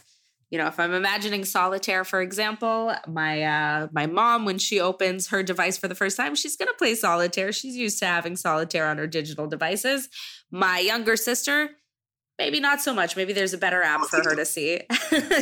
you 0.50 0.58
know, 0.58 0.66
if 0.66 0.80
I'm 0.80 0.92
imagining 0.92 1.44
solitaire, 1.44 2.04
for 2.04 2.20
example, 2.20 2.92
my 3.06 3.42
uh, 3.42 3.88
my 3.92 4.06
mom, 4.06 4.44
when 4.44 4.58
she 4.58 4.80
opens 4.80 5.28
her 5.28 5.44
device 5.44 5.76
for 5.76 5.86
the 5.86 5.94
first 5.94 6.16
time, 6.16 6.34
she's 6.34 6.56
going 6.56 6.66
to 6.66 6.74
play 6.74 6.96
solitaire. 6.96 7.52
She's 7.52 7.76
used 7.76 8.00
to 8.00 8.06
having 8.06 8.34
solitaire 8.34 8.88
on 8.88 8.98
her 8.98 9.06
digital 9.06 9.46
devices. 9.46 10.08
My 10.50 10.80
younger 10.80 11.16
sister, 11.16 11.70
maybe 12.40 12.58
not 12.58 12.80
so 12.80 12.94
much. 12.94 13.16
Maybe 13.16 13.32
there's 13.32 13.52
a 13.52 13.58
better 13.58 13.82
app 13.82 14.00
for 14.06 14.22
her 14.22 14.34
to 14.34 14.44
see. 14.44 14.80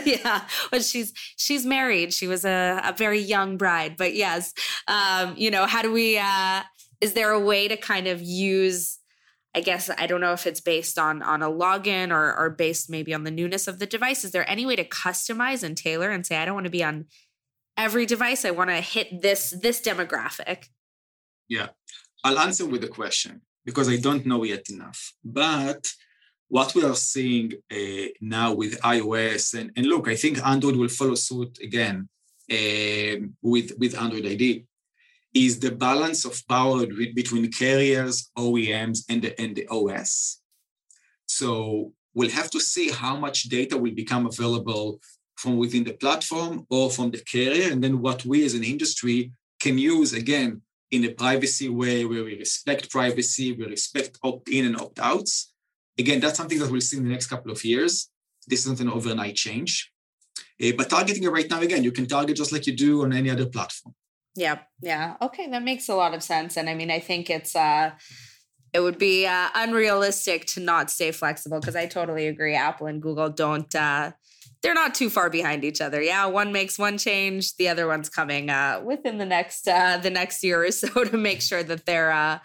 Yeah. 0.05 0.43
But 0.71 0.85
she's 0.85 1.13
she's 1.37 1.65
married. 1.65 2.13
She 2.13 2.27
was 2.27 2.45
a, 2.45 2.81
a 2.85 2.93
very 2.93 3.21
young 3.21 3.57
bride. 3.57 3.97
But 3.97 4.15
yes 4.15 4.53
um 4.89 5.35
you 5.37 5.51
know 5.51 5.67
how 5.67 5.83
do 5.83 5.93
we 5.93 6.19
uh 6.19 6.63
is 7.01 7.13
there 7.13 7.31
a 7.31 7.41
way 7.41 7.69
to 7.69 7.77
kind 7.77 8.07
of 8.07 8.21
use 8.21 8.99
i 9.55 9.61
guess 9.61 9.91
i 9.99 10.07
don't 10.07 10.21
know 10.21 10.33
if 10.33 10.47
it's 10.47 10.61
based 10.61 10.99
on 10.99 11.23
on 11.23 11.43
a 11.43 11.51
login 11.51 12.11
or 12.11 12.37
or 12.37 12.51
based 12.51 12.91
maybe 12.91 13.15
on 13.15 13.25
the 13.25 13.31
newness 13.31 13.69
of 13.69 13.79
the 13.79 13.87
device. 13.87 14.25
Is 14.25 14.33
there 14.33 14.49
any 14.51 14.67
way 14.67 14.77
to 14.77 14.85
customize 14.85 15.63
and 15.63 15.77
tailor 15.77 16.11
and 16.11 16.27
say 16.27 16.37
i 16.37 16.45
don't 16.45 16.55
want 16.55 16.65
to 16.65 16.71
be 16.71 16.85
on 16.85 17.07
every 17.77 18.07
device. 18.07 18.45
I 18.45 18.51
want 18.51 18.71
to 18.71 18.81
hit 18.81 19.23
this 19.23 19.51
this 19.63 19.81
demographic 19.81 20.69
yeah. 21.49 21.69
I'll 22.25 22.39
answer 22.41 22.67
with 22.67 22.85
a 22.85 22.89
question 22.89 23.43
because 23.65 23.89
i 23.89 23.97
don't 23.97 24.27
know 24.27 24.45
yet 24.45 24.69
enough. 24.71 25.13
But 25.25 25.93
what 26.49 26.75
we 26.75 26.83
are 26.83 26.95
seeing 26.95 27.53
uh, 27.71 28.09
now 28.21 28.55
with 28.55 28.81
iOS, 28.81 29.59
and, 29.59 29.71
and, 29.77 29.87
look, 29.87 30.09
I 30.09 30.17
think 30.17 30.45
Android 30.45 30.77
will 30.77 30.89
follow 30.89 31.15
suit 31.15 31.59
again 31.63 32.09
uh, 32.51 33.27
with, 33.43 33.73
with 33.79 33.99
Android 33.99 34.27
ID, 34.27 34.65
is 35.35 35.61
the 35.61 35.71
balance 35.71 36.25
of 36.25 36.47
power 36.49 36.87
between 37.15 37.53
carriers, 37.53 38.31
OEMs, 38.37 39.01
and 39.11 39.23
the, 39.23 39.39
and 39.41 39.55
the 39.55 39.67
OS. 39.69 40.41
So 41.27 41.93
we'll 42.15 42.31
have 42.31 42.51
to 42.53 42.61
see 42.61 42.91
how 42.91 43.17
much 43.17 43.45
data 43.45 43.77
will 43.77 43.95
become 43.95 44.27
available 44.27 45.01
from 45.37 45.59
within 45.59 45.85
the 45.85 45.93
platform 45.93 46.67
or 46.71 46.91
from 46.91 47.11
the 47.11 47.19
carrier, 47.19 47.71
and 47.71 47.85
then 47.85 48.01
what 48.01 48.25
we 48.25 48.45
as 48.45 48.55
an 48.55 48.65
industry 48.65 49.33
can 49.61 49.77
use 49.77 50.15
again 50.15 50.63
in 50.91 51.05
a 51.05 51.11
privacy 51.11 51.69
way 51.69 52.07
where 52.07 52.25
we 52.25 52.39
respect 52.39 52.91
privacy, 52.91 53.53
we 53.53 53.67
respect 53.67 54.19
opt-in 54.23 54.65
and 54.65 54.81
opt-outs, 54.81 55.53
Again, 55.99 56.21
that's 56.21 56.37
something 56.37 56.59
that 56.59 56.71
we'll 56.71 56.81
see 56.81 56.97
in 56.97 57.05
the 57.05 57.11
next 57.11 57.27
couple 57.27 57.51
of 57.51 57.65
years. 57.65 58.11
This 58.47 58.67
isn't 58.67 58.81
an 58.81 58.89
overnight 58.89 59.37
change. 59.37 59.91
Uh, 60.63 60.73
but 60.77 60.91
targeting 60.91 61.23
it 61.25 61.31
right 61.31 61.49
now, 61.51 61.61
again, 61.61 61.85
you 61.85 61.93
can 61.93 62.07
target 62.07 62.37
just 62.37 62.53
like 62.53 62.67
you 62.67 62.77
do 62.77 63.03
on 63.03 63.13
any 63.13 63.31
other 63.31 63.47
platform. 63.47 63.95
Yeah, 64.39 64.59
yeah. 64.81 65.17
Okay, 65.21 65.49
that 65.49 65.63
makes 65.63 65.89
a 65.89 65.95
lot 65.95 66.15
of 66.15 66.23
sense. 66.23 66.57
And 66.57 66.71
I 66.71 66.75
mean, 66.75 66.91
I 66.91 67.01
think 67.01 67.29
it's 67.29 67.57
uh 67.57 67.91
it 68.73 68.81
would 68.81 68.99
be 68.99 69.27
uh, 69.27 69.49
unrealistic 69.55 70.45
to 70.45 70.61
not 70.61 70.91
stay 70.91 71.11
flexible 71.11 71.59
because 71.59 71.75
I 71.75 71.87
totally 71.87 72.29
agree. 72.29 72.55
Apple 72.55 72.87
and 72.87 73.03
Google 73.03 73.31
don't 73.31 73.75
uh 73.75 74.13
they're 74.63 74.75
not 74.75 74.95
too 74.95 75.11
far 75.11 75.31
behind 75.31 75.65
each 75.65 75.81
other. 75.81 76.01
Yeah, 76.01 76.27
one 76.27 76.53
makes 76.53 76.79
one 76.79 76.99
change, 76.99 77.57
the 77.57 77.69
other 77.69 77.89
one's 77.89 78.09
coming 78.09 78.49
uh 78.49 78.81
within 78.85 79.19
the 79.19 79.27
next 79.27 79.67
uh 79.67 79.99
the 79.99 80.11
next 80.11 80.45
year 80.45 80.65
or 80.65 80.71
so 80.71 81.05
to 81.05 81.17
make 81.17 81.43
sure 81.43 81.65
that 81.65 81.85
they're 81.85 82.13
uh 82.13 82.39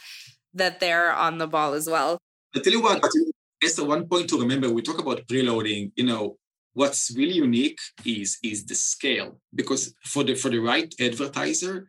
that 0.55 0.79
they're 0.79 1.13
on 1.13 1.37
the 1.37 1.47
ball 1.47 1.73
as 1.73 1.87
well. 1.87 2.17
I 2.55 2.59
tell 2.59 2.73
you 2.73 2.81
what, 2.81 3.03
Esther, 3.63 3.85
one 3.85 4.07
point 4.07 4.29
to 4.29 4.39
remember, 4.39 4.69
we 4.69 4.81
talk 4.81 4.99
about 4.99 5.25
preloading, 5.27 5.91
you 5.95 6.05
know, 6.05 6.37
what's 6.73 7.13
really 7.15 7.33
unique 7.33 7.79
is, 8.05 8.37
is 8.43 8.65
the 8.65 8.75
scale. 8.75 9.39
Because 9.53 9.93
for 10.05 10.23
the 10.23 10.35
for 10.35 10.49
the 10.49 10.59
right 10.59 10.93
advertiser, 10.99 11.87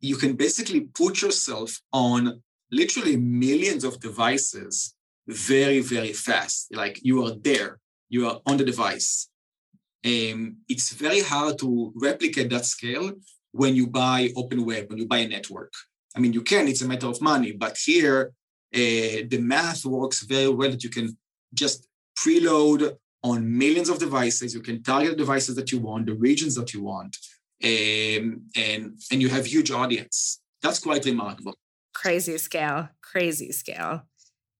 you 0.00 0.16
can 0.16 0.34
basically 0.34 0.80
put 0.80 1.22
yourself 1.22 1.80
on 1.92 2.42
literally 2.70 3.16
millions 3.16 3.84
of 3.84 4.00
devices 4.00 4.94
very, 5.26 5.80
very 5.80 6.12
fast. 6.12 6.74
Like 6.74 7.00
you 7.02 7.24
are 7.24 7.34
there, 7.48 7.78
you 8.08 8.26
are 8.26 8.40
on 8.46 8.56
the 8.56 8.64
device. 8.64 9.28
And 10.04 10.56
it's 10.68 10.92
very 10.92 11.20
hard 11.20 11.58
to 11.58 11.92
replicate 11.94 12.50
that 12.50 12.64
scale 12.64 13.12
when 13.52 13.74
you 13.74 13.86
buy 13.86 14.30
open 14.36 14.64
web, 14.64 14.88
when 14.88 14.98
you 14.98 15.06
buy 15.06 15.18
a 15.18 15.28
network. 15.28 15.72
I 16.16 16.20
mean, 16.20 16.32
you 16.32 16.42
can, 16.42 16.68
it's 16.68 16.82
a 16.82 16.88
matter 16.88 17.06
of 17.06 17.20
money, 17.20 17.52
but 17.52 17.76
here 17.76 18.32
uh, 18.74 19.24
the 19.28 19.38
math 19.40 19.84
works 19.84 20.22
very 20.22 20.48
well 20.48 20.70
that 20.70 20.84
you 20.84 20.90
can 20.90 21.16
just 21.54 21.88
preload 22.18 22.96
on 23.22 23.58
millions 23.58 23.88
of 23.88 23.98
devices. 23.98 24.54
You 24.54 24.60
can 24.60 24.82
target 24.82 25.12
the 25.12 25.16
devices 25.16 25.54
that 25.56 25.72
you 25.72 25.78
want, 25.78 26.06
the 26.06 26.14
regions 26.14 26.54
that 26.56 26.72
you 26.74 26.82
want, 26.82 27.16
um, 27.64 28.42
and 28.56 28.98
and 29.10 29.22
you 29.22 29.28
have 29.28 29.46
huge 29.46 29.70
audience. 29.70 30.40
That's 30.62 30.78
quite 30.78 31.04
remarkable. 31.04 31.54
Crazy 31.94 32.38
scale, 32.38 32.88
crazy 33.02 33.52
scale. 33.52 34.02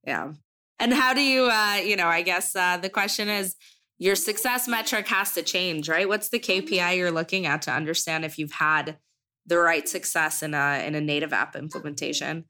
Yeah. 0.07 0.33
And 0.81 0.95
how 0.95 1.13
do 1.13 1.21
you, 1.21 1.51
uh, 1.51 1.81
you 1.85 1.97
know, 1.97 2.07
I 2.07 2.23
guess 2.23 2.55
uh, 2.55 2.77
the 2.77 2.89
question 2.89 3.29
is 3.29 3.57
your 3.99 4.15
success 4.15 4.69
metric 4.69 5.09
has 5.09 5.35
to 5.35 5.43
change, 5.43 5.89
right? 5.89 6.09
What's 6.09 6.29
the 6.29 6.39
KPI 6.39 6.97
you're 6.97 7.11
looking 7.11 7.47
at 7.47 7.63
to 7.63 7.73
understand 7.73 8.25
if 8.25 8.39
you've 8.39 8.53
had 8.53 8.97
the 9.45 9.59
right 9.59 9.89
success 9.89 10.43
in 10.43 10.55
a 10.55 10.85
in 10.87 10.95
a 10.95 11.01
native 11.01 11.33
app 11.33 11.57
implementation? 11.57 12.45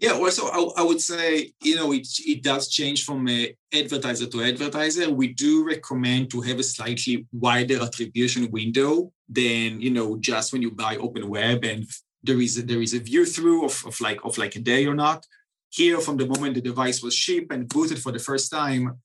Yeah, 0.00 0.12
also 0.12 0.46
I, 0.46 0.80
I 0.80 0.82
would 0.82 1.02
say 1.02 1.52
you 1.60 1.76
know 1.76 1.92
it 1.92 2.08
it 2.26 2.42
does 2.42 2.68
change 2.68 3.04
from 3.04 3.28
a 3.28 3.54
advertiser 3.72 4.26
to 4.26 4.42
advertiser. 4.42 5.12
We 5.12 5.28
do 5.28 5.66
recommend 5.66 6.30
to 6.30 6.40
have 6.40 6.58
a 6.58 6.62
slightly 6.62 7.26
wider 7.32 7.82
attribution 7.82 8.50
window 8.50 9.12
than 9.28 9.78
you 9.80 9.90
know 9.90 10.16
just 10.16 10.54
when 10.54 10.62
you 10.62 10.70
buy 10.70 10.96
open 10.96 11.28
web 11.28 11.64
and 11.64 11.86
there 12.22 12.40
is 12.40 12.58
a, 12.58 12.62
there 12.62 12.80
is 12.80 12.94
a 12.94 13.00
view 13.00 13.26
through 13.26 13.66
of, 13.66 13.84
of 13.86 14.00
like 14.00 14.24
of 14.24 14.38
like 14.38 14.56
a 14.56 14.60
day 14.60 14.86
or 14.86 14.94
not. 14.94 15.26
Here, 15.68 16.00
from 16.00 16.16
the 16.16 16.26
moment 16.26 16.54
the 16.54 16.62
device 16.62 17.02
was 17.02 17.14
shipped 17.14 17.52
and 17.52 17.68
booted 17.68 18.02
for 18.02 18.10
the 18.10 18.18
first 18.18 18.50
time, 18.50 18.98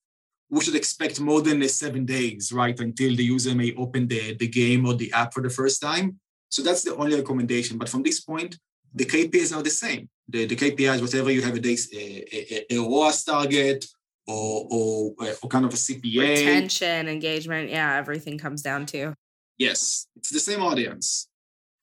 we 0.49 0.61
should 0.63 0.75
expect 0.75 1.19
more 1.19 1.41
than 1.41 1.67
seven 1.67 2.05
days, 2.05 2.51
right, 2.53 2.79
until 2.79 3.15
the 3.15 3.23
user 3.23 3.53
may 3.53 3.73
open 3.75 4.07
the, 4.07 4.33
the 4.35 4.47
game 4.47 4.85
or 4.85 4.95
the 4.95 5.11
app 5.11 5.33
for 5.33 5.43
the 5.43 5.49
first 5.49 5.81
time. 5.81 6.19
So 6.49 6.63
that's 6.63 6.83
the 6.83 6.95
only 6.95 7.17
recommendation. 7.17 7.77
But 7.77 7.89
from 7.89 8.01
this 8.01 8.19
point, 8.21 8.57
the 8.93 9.05
KPIs 9.05 9.55
are 9.55 9.61
the 9.61 9.69
same. 9.69 10.09
The, 10.27 10.45
the 10.45 10.55
KPIs, 10.55 11.01
whatever 11.01 11.31
you 11.31 11.41
have 11.43 11.55
a, 11.55 11.59
day, 11.59 11.77
a, 11.93 12.73
a, 12.73 12.75
a 12.75 12.79
ROAS 12.79 13.23
target 13.23 13.85
or, 14.27 14.67
or, 14.71 15.15
or 15.43 15.49
kind 15.49 15.65
of 15.65 15.73
a 15.73 15.77
CPA. 15.77 16.19
Retention, 16.19 17.07
engagement. 17.07 17.69
Yeah, 17.69 17.95
everything 17.95 18.37
comes 18.37 18.61
down 18.61 18.85
to. 18.87 19.13
Yes, 19.57 20.07
it's 20.15 20.31
the 20.31 20.39
same 20.39 20.61
audience. 20.61 21.29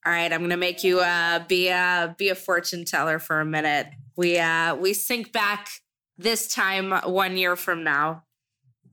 All 0.04 0.12
right, 0.12 0.32
I'm 0.32 0.40
going 0.40 0.50
to 0.50 0.56
make 0.56 0.82
you 0.82 1.00
uh, 1.00 1.44
be 1.46 1.68
a 1.68 2.14
be 2.18 2.28
a 2.28 2.34
fortune 2.34 2.84
teller 2.84 3.20
for 3.20 3.40
a 3.40 3.44
minute. 3.44 3.86
We 4.16 4.38
uh, 4.38 4.74
we 4.74 4.94
sync 4.94 5.32
back 5.32 5.68
this 6.18 6.48
time 6.52 6.90
one 6.90 7.36
year 7.36 7.54
from 7.54 7.84
now. 7.84 8.24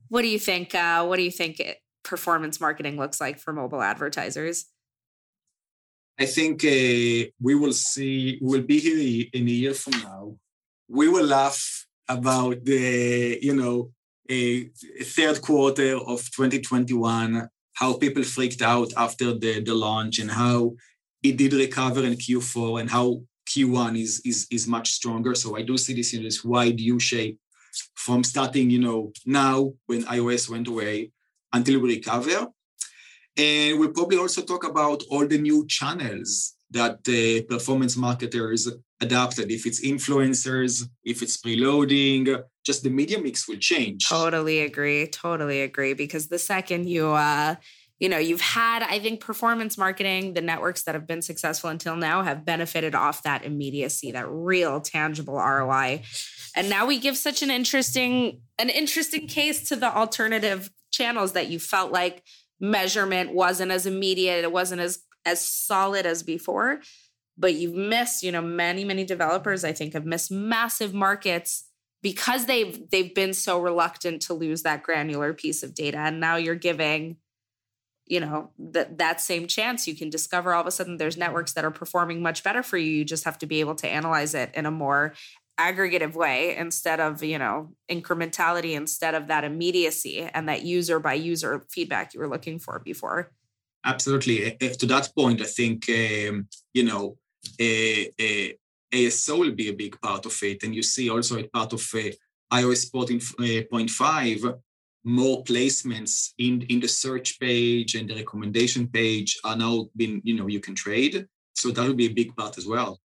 What 0.08 0.22
do 0.22 0.28
you 0.28 0.38
think? 0.38 0.74
Uh, 0.74 1.04
what 1.06 1.16
do 1.16 1.22
you 1.22 1.30
think 1.32 1.60
performance 2.04 2.60
marketing 2.60 2.96
looks 2.96 3.20
like 3.20 3.40
for 3.40 3.52
mobile 3.52 3.82
advertisers? 3.82 4.66
I 6.20 6.26
think 6.26 6.64
uh, 6.64 7.30
we 7.40 7.54
will 7.54 7.72
see. 7.72 8.38
We'll 8.42 8.62
be 8.74 8.78
here 8.78 9.26
in 9.32 9.48
a 9.48 9.56
year 9.62 9.72
from 9.72 9.94
now. 10.02 10.36
We 10.86 11.08
will 11.08 11.24
laugh 11.24 11.86
about 12.08 12.62
the 12.64 13.38
you 13.40 13.54
know 13.54 13.90
a 14.28 14.64
third 15.02 15.40
quarter 15.40 15.96
of 15.96 16.20
2021 16.30 17.48
how 17.72 17.94
people 17.94 18.22
freaked 18.22 18.60
out 18.60 18.92
after 18.96 19.32
the, 19.32 19.60
the 19.60 19.74
launch 19.74 20.18
and 20.18 20.30
how 20.30 20.74
it 21.22 21.36
did 21.38 21.54
recover 21.54 22.04
in 22.04 22.14
Q4 22.14 22.80
and 22.80 22.90
how 22.90 23.22
Q1 23.48 23.98
is 23.98 24.20
is 24.24 24.46
is 24.50 24.68
much 24.68 24.90
stronger. 24.90 25.34
So 25.34 25.56
I 25.56 25.62
do 25.62 25.78
see 25.78 25.94
this 25.94 26.12
in 26.12 26.22
this 26.22 26.44
wide 26.44 26.78
U 26.80 27.00
shape 27.00 27.38
from 27.94 28.24
starting, 28.24 28.68
you 28.68 28.80
know, 28.80 29.12
now 29.24 29.72
when 29.86 30.02
iOS 30.04 30.50
went 30.50 30.68
away 30.68 31.12
until 31.52 31.80
we 31.80 31.96
recover. 31.96 32.48
And 33.40 33.78
we'll 33.78 33.92
probably 33.92 34.18
also 34.18 34.42
talk 34.42 34.64
about 34.64 35.02
all 35.10 35.26
the 35.26 35.38
new 35.38 35.66
channels 35.66 36.54
that 36.70 37.02
the 37.04 37.42
performance 37.42 37.96
marketers 37.96 38.68
adapted. 39.00 39.50
If 39.50 39.66
it's 39.66 39.80
influencers, 39.84 40.86
if 41.04 41.22
it's 41.22 41.38
preloading, 41.38 42.42
just 42.66 42.82
the 42.82 42.90
media 42.90 43.18
mix 43.18 43.48
will 43.48 43.56
change. 43.56 44.06
Totally 44.06 44.60
agree. 44.60 45.06
Totally 45.06 45.62
agree. 45.62 45.94
Because 45.94 46.28
the 46.28 46.38
second 46.38 46.88
you 46.88 47.08
uh 47.12 47.54
you 47.98 48.08
know, 48.08 48.16
you've 48.16 48.40
had, 48.40 48.82
I 48.82 48.98
think, 48.98 49.20
performance 49.20 49.76
marketing, 49.76 50.32
the 50.32 50.40
networks 50.40 50.84
that 50.84 50.94
have 50.94 51.06
been 51.06 51.20
successful 51.20 51.68
until 51.68 51.96
now 51.96 52.22
have 52.22 52.46
benefited 52.46 52.94
off 52.94 53.22
that 53.24 53.44
immediacy, 53.44 54.12
that 54.12 54.26
real 54.26 54.80
tangible 54.80 55.34
ROI. 55.34 56.02
And 56.56 56.70
now 56.70 56.86
we 56.86 56.98
give 56.98 57.18
such 57.18 57.42
an 57.42 57.50
interesting, 57.50 58.40
an 58.58 58.70
interesting 58.70 59.26
case 59.26 59.68
to 59.68 59.76
the 59.76 59.94
alternative 59.94 60.70
channels 60.90 61.32
that 61.32 61.48
you 61.48 61.58
felt 61.58 61.92
like 61.92 62.22
measurement 62.60 63.34
wasn't 63.34 63.72
as 63.72 63.86
immediate, 63.86 64.44
it 64.44 64.52
wasn't 64.52 64.80
as 64.80 65.00
as 65.24 65.40
solid 65.40 66.06
as 66.06 66.22
before. 66.22 66.80
But 67.36 67.54
you've 67.54 67.74
missed, 67.74 68.22
you 68.22 68.32
know, 68.32 68.42
many, 68.42 68.84
many 68.84 69.04
developers, 69.04 69.64
I 69.64 69.72
think, 69.72 69.94
have 69.94 70.04
missed 70.04 70.30
massive 70.30 70.92
markets 70.92 71.64
because 72.02 72.46
they've 72.46 72.88
they've 72.90 73.14
been 73.14 73.34
so 73.34 73.60
reluctant 73.60 74.22
to 74.22 74.34
lose 74.34 74.62
that 74.62 74.82
granular 74.82 75.32
piece 75.32 75.62
of 75.62 75.74
data. 75.74 75.98
And 75.98 76.20
now 76.20 76.36
you're 76.36 76.54
giving 76.54 77.16
you 78.10 78.18
know 78.18 78.50
that 78.58 78.98
that 78.98 79.20
same 79.20 79.46
chance 79.46 79.86
you 79.86 79.94
can 79.94 80.10
discover 80.10 80.52
all 80.52 80.60
of 80.60 80.66
a 80.66 80.70
sudden 80.72 80.96
there's 80.96 81.16
networks 81.16 81.52
that 81.52 81.64
are 81.64 81.70
performing 81.70 82.20
much 82.20 82.42
better 82.42 82.60
for 82.60 82.76
you 82.76 82.90
you 82.90 83.04
just 83.04 83.22
have 83.22 83.38
to 83.38 83.46
be 83.46 83.60
able 83.60 83.76
to 83.76 83.88
analyze 83.88 84.34
it 84.34 84.50
in 84.52 84.66
a 84.66 84.70
more 84.70 85.14
aggregative 85.60 86.14
way 86.14 86.56
instead 86.56 87.00
of 87.00 87.22
you 87.22 87.38
know 87.38 87.56
incrementality 87.90 88.72
instead 88.82 89.14
of 89.14 89.26
that 89.28 89.44
immediacy 89.44 90.18
and 90.34 90.48
that 90.48 90.62
user 90.62 90.98
by 90.98 91.14
user 91.14 91.52
feedback 91.74 92.14
you 92.14 92.20
were 92.20 92.32
looking 92.34 92.58
for 92.58 92.78
before. 92.78 93.32
Absolutely. 93.84 94.56
To 94.80 94.86
that 94.86 95.06
point 95.16 95.40
i 95.40 95.50
think 95.58 95.78
um, 95.88 96.48
you 96.76 96.84
know 96.84 97.02
a, 97.60 98.56
aso 98.92 99.38
will 99.38 99.56
be 99.62 99.68
a 99.68 99.80
big 99.84 100.00
part 100.00 100.26
of 100.26 100.36
it. 100.42 100.62
And 100.64 100.74
you 100.74 100.82
see 100.82 101.08
also 101.10 101.38
a 101.38 101.48
part 101.56 101.72
of 101.72 101.82
uh, 101.94 102.10
ios 102.58 102.82
14.5 102.90 104.58
more 105.04 105.42
placements 105.44 106.14
in 106.38 106.54
in 106.72 106.78
the 106.80 106.88
search 107.02 107.28
page 107.40 107.94
and 107.94 108.06
the 108.08 108.16
recommendation 108.22 108.86
page 108.88 109.30
are 109.44 109.56
now 109.56 109.74
being, 109.96 110.20
you 110.24 110.34
know 110.36 110.48
you 110.54 110.60
can 110.60 110.74
trade. 110.74 111.14
So 111.60 111.70
that 111.70 111.86
would 111.86 112.02
be 112.04 112.10
a 112.10 112.18
big 112.20 112.30
part 112.36 112.58
as 112.58 112.66
well 112.66 113.00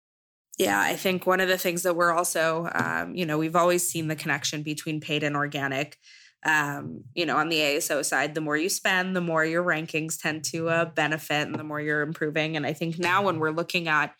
yeah 0.58 0.80
i 0.80 0.94
think 0.94 1.26
one 1.26 1.40
of 1.40 1.48
the 1.48 1.58
things 1.58 1.82
that 1.82 1.96
we're 1.96 2.12
also 2.12 2.68
um, 2.74 3.14
you 3.14 3.26
know 3.26 3.38
we've 3.38 3.56
always 3.56 3.88
seen 3.88 4.08
the 4.08 4.16
connection 4.16 4.62
between 4.62 5.00
paid 5.00 5.22
and 5.22 5.36
organic 5.36 5.98
um, 6.44 7.04
you 7.14 7.24
know 7.24 7.36
on 7.36 7.48
the 7.48 7.58
aso 7.58 8.04
side 8.04 8.34
the 8.34 8.40
more 8.40 8.56
you 8.56 8.68
spend 8.68 9.14
the 9.14 9.20
more 9.20 9.44
your 9.44 9.62
rankings 9.62 10.20
tend 10.20 10.44
to 10.44 10.68
uh, 10.68 10.84
benefit 10.84 11.46
and 11.46 11.54
the 11.54 11.64
more 11.64 11.80
you're 11.80 12.02
improving. 12.02 12.56
And 12.56 12.66
i 12.66 12.72
think 12.72 12.98
now 12.98 13.22
when 13.22 13.38
we're 13.38 13.50
looking 13.50 13.88
at 13.88 14.14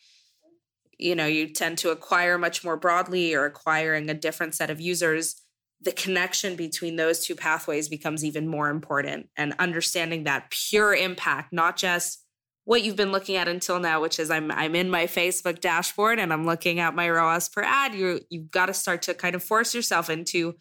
you 0.99 1.15
know 1.15 1.27
you 1.27 1.49
tend 1.49 1.79
to 1.79 1.91
acquire 1.91 2.39
much 2.39 2.63
more 2.65 2.77
broadly 2.77 3.35
or 3.35 3.45
acquiring 3.45 4.09
a 4.09 4.15
different 4.15 4.55
set 4.55 4.71
of 4.71 4.81
users 4.81 5.43
the 5.83 5.93
connection 5.93 6.55
between 6.57 6.97
those 6.97 7.25
two 7.25 7.35
pathways 7.35 7.89
becomes 7.89 8.25
even 8.25 8.47
more 8.47 8.71
important. 8.71 9.29
And 9.37 9.55
understanding 9.59 10.25
that 10.25 10.51
pure 10.51 10.95
impact 10.95 11.53
not 11.53 11.77
just 11.77 12.22
what 12.65 12.83
you've 12.83 12.97
been 12.97 13.13
looking 13.13 13.37
at 13.37 13.49
until 13.49 13.79
now 13.79 14.01
which 14.01 14.19
is 14.19 14.31
I'm 14.31 14.51
I'm 14.51 14.75
in 14.75 14.91
my 14.91 15.07
Facebook 15.07 15.61
dashboard 15.61 16.19
and 16.19 16.33
I'm 16.33 16.47
looking 16.47 16.81
at 16.81 16.95
my 16.95 17.09
ROAS 17.09 17.49
per 17.49 17.63
ad 17.63 17.95
you 17.95 18.21
you've 18.31 18.51
got 18.51 18.67
to 18.67 18.75
start 18.75 19.03
to 19.03 19.15
kind 19.15 19.35
of 19.35 19.43
force 19.43 19.75
yourself 19.75 20.11
into 20.11 20.55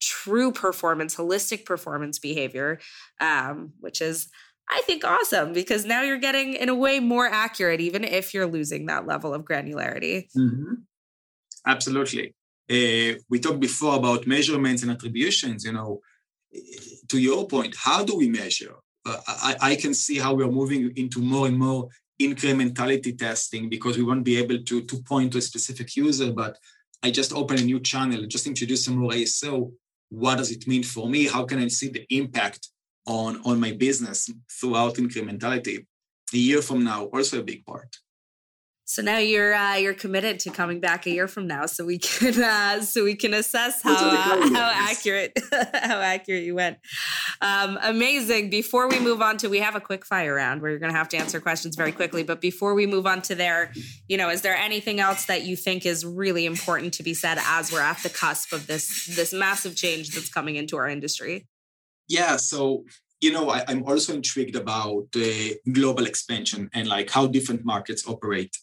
true 0.00 0.52
performance 0.52 1.16
holistic 1.16 1.64
performance 1.64 2.18
behavior 2.18 2.78
um, 3.20 3.72
which 3.80 4.00
is 4.00 4.28
I 4.68 4.82
think 4.84 5.04
awesome 5.04 5.52
because 5.52 5.84
now 5.84 6.02
you're 6.02 6.18
getting 6.18 6.54
in 6.54 6.68
a 6.68 6.74
way 6.74 7.00
more 7.00 7.26
accurate 7.26 7.80
even 7.80 8.04
if 8.04 8.34
you're 8.34 8.46
losing 8.46 8.86
that 8.86 9.06
level 9.06 9.32
of 9.32 9.44
granularity 9.44 10.26
mm-hmm. 10.36 10.74
absolutely 11.66 12.34
uh, 12.68 13.14
we 13.30 13.38
talked 13.38 13.60
before 13.60 13.96
about 13.96 14.26
measurements 14.26 14.82
and 14.82 14.90
attributions. 14.90 15.64
You 15.64 15.72
know, 15.72 16.00
to 17.08 17.18
your 17.18 17.46
point, 17.46 17.76
how 17.78 18.04
do 18.04 18.16
we 18.16 18.28
measure? 18.28 18.74
I, 19.06 19.56
I, 19.60 19.76
can 19.76 19.94
see 19.94 20.18
how 20.18 20.34
we 20.34 20.44
are 20.44 20.50
moving 20.50 20.92
into 20.96 21.20
more 21.20 21.46
and 21.46 21.58
more 21.58 21.88
incrementality 22.20 23.16
testing 23.16 23.68
because 23.68 23.96
we 23.96 24.02
won't 24.02 24.24
be 24.24 24.36
able 24.38 24.58
to, 24.58 24.82
to 24.82 25.02
point 25.02 25.32
to 25.32 25.38
a 25.38 25.42
specific 25.42 25.94
user, 25.96 26.32
but 26.32 26.58
I 27.02 27.10
just 27.10 27.32
open 27.32 27.58
a 27.58 27.62
new 27.62 27.80
channel, 27.80 28.26
just 28.26 28.46
introduce 28.46 28.84
some 28.84 28.96
more 28.96 29.12
ASO. 29.12 29.72
What 30.08 30.36
does 30.36 30.50
it 30.50 30.66
mean 30.66 30.82
for 30.82 31.08
me? 31.08 31.26
How 31.26 31.44
can 31.44 31.58
I 31.58 31.68
see 31.68 31.88
the 31.88 32.04
impact 32.10 32.68
on, 33.06 33.40
on 33.44 33.60
my 33.60 33.72
business 33.72 34.30
throughout 34.50 34.94
incrementality? 34.94 35.86
A 36.34 36.36
year 36.36 36.62
from 36.62 36.82
now, 36.82 37.04
also 37.04 37.40
a 37.40 37.44
big 37.44 37.64
part. 37.64 37.96
So 38.88 39.02
now 39.02 39.18
you're 39.18 39.52
uh, 39.52 39.74
you're 39.74 39.94
committed 39.94 40.38
to 40.40 40.50
coming 40.50 40.78
back 40.78 41.06
a 41.06 41.10
year 41.10 41.26
from 41.26 41.48
now, 41.48 41.66
so 41.66 41.84
we 41.84 41.98
can 41.98 42.40
uh, 42.40 42.82
so 42.82 43.02
we 43.02 43.16
can 43.16 43.34
assess 43.34 43.82
how 43.82 43.94
uh, 43.94 44.48
how 44.54 44.70
accurate 44.72 45.36
how 45.74 45.98
accurate 45.98 46.44
you 46.44 46.54
went. 46.54 46.78
Um, 47.40 47.80
amazing. 47.82 48.48
Before 48.48 48.88
we 48.88 49.00
move 49.00 49.20
on 49.20 49.38
to, 49.38 49.48
we 49.48 49.58
have 49.58 49.74
a 49.74 49.80
quick 49.80 50.06
fire 50.06 50.32
round 50.32 50.62
where 50.62 50.70
you're 50.70 50.78
going 50.78 50.92
to 50.92 50.98
have 50.98 51.08
to 51.10 51.16
answer 51.16 51.40
questions 51.40 51.74
very 51.74 51.90
quickly. 51.90 52.22
But 52.22 52.40
before 52.40 52.74
we 52.74 52.86
move 52.86 53.08
on 53.08 53.22
to 53.22 53.34
there, 53.34 53.72
you 54.08 54.16
know, 54.16 54.30
is 54.30 54.42
there 54.42 54.54
anything 54.54 55.00
else 55.00 55.26
that 55.26 55.42
you 55.42 55.56
think 55.56 55.84
is 55.84 56.06
really 56.06 56.46
important 56.46 56.94
to 56.94 57.02
be 57.02 57.12
said 57.12 57.38
as 57.40 57.72
we're 57.72 57.80
at 57.80 57.98
the 58.04 58.08
cusp 58.08 58.52
of 58.52 58.68
this 58.68 59.06
this 59.16 59.34
massive 59.34 59.74
change 59.74 60.10
that's 60.10 60.28
coming 60.28 60.54
into 60.54 60.76
our 60.76 60.88
industry? 60.88 61.48
Yeah. 62.08 62.36
So 62.36 62.84
you 63.20 63.32
know, 63.32 63.48
I, 63.48 63.64
am 63.68 63.82
also 63.84 64.14
intrigued 64.14 64.56
about 64.56 65.10
the 65.12 65.56
global 65.72 66.06
expansion 66.06 66.70
and 66.74 66.86
like 66.86 67.10
how 67.10 67.26
different 67.26 67.64
markets 67.64 68.06
operate. 68.06 68.56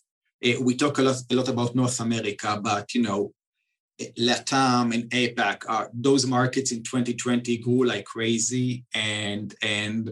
Uh, 0.43 0.61
we 0.61 0.75
talk 0.75 0.97
a 0.97 1.01
lot, 1.01 1.17
a 1.29 1.35
lot 1.35 1.47
about 1.47 1.75
North 1.75 1.99
America, 1.99 2.59
but 2.61 2.93
you 2.93 3.01
know, 3.01 3.31
Latam 4.19 4.93
and 4.93 5.09
APAC 5.11 5.63
are 5.67 5.89
those 5.93 6.25
markets 6.25 6.71
in 6.71 6.83
2020 6.83 7.57
grew 7.57 7.85
like 7.85 8.05
crazy. 8.05 8.85
And 8.93 9.53
and 9.61 10.11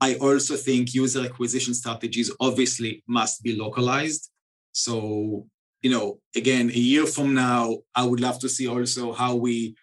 I 0.00 0.14
also 0.14 0.56
think 0.56 0.94
user 0.94 1.24
acquisition 1.24 1.74
strategies 1.74 2.30
obviously 2.40 3.02
must 3.06 3.42
be 3.42 3.56
localized. 3.56 4.30
So, 4.72 5.46
you 5.82 5.90
know, 5.90 6.20
again, 6.34 6.70
a 6.70 6.78
year 6.78 7.06
from 7.06 7.34
now, 7.34 7.78
I 7.94 8.04
would 8.04 8.20
love 8.20 8.38
to 8.40 8.48
see 8.48 8.66
also 8.66 9.12
how 9.12 9.36
we 9.36 9.76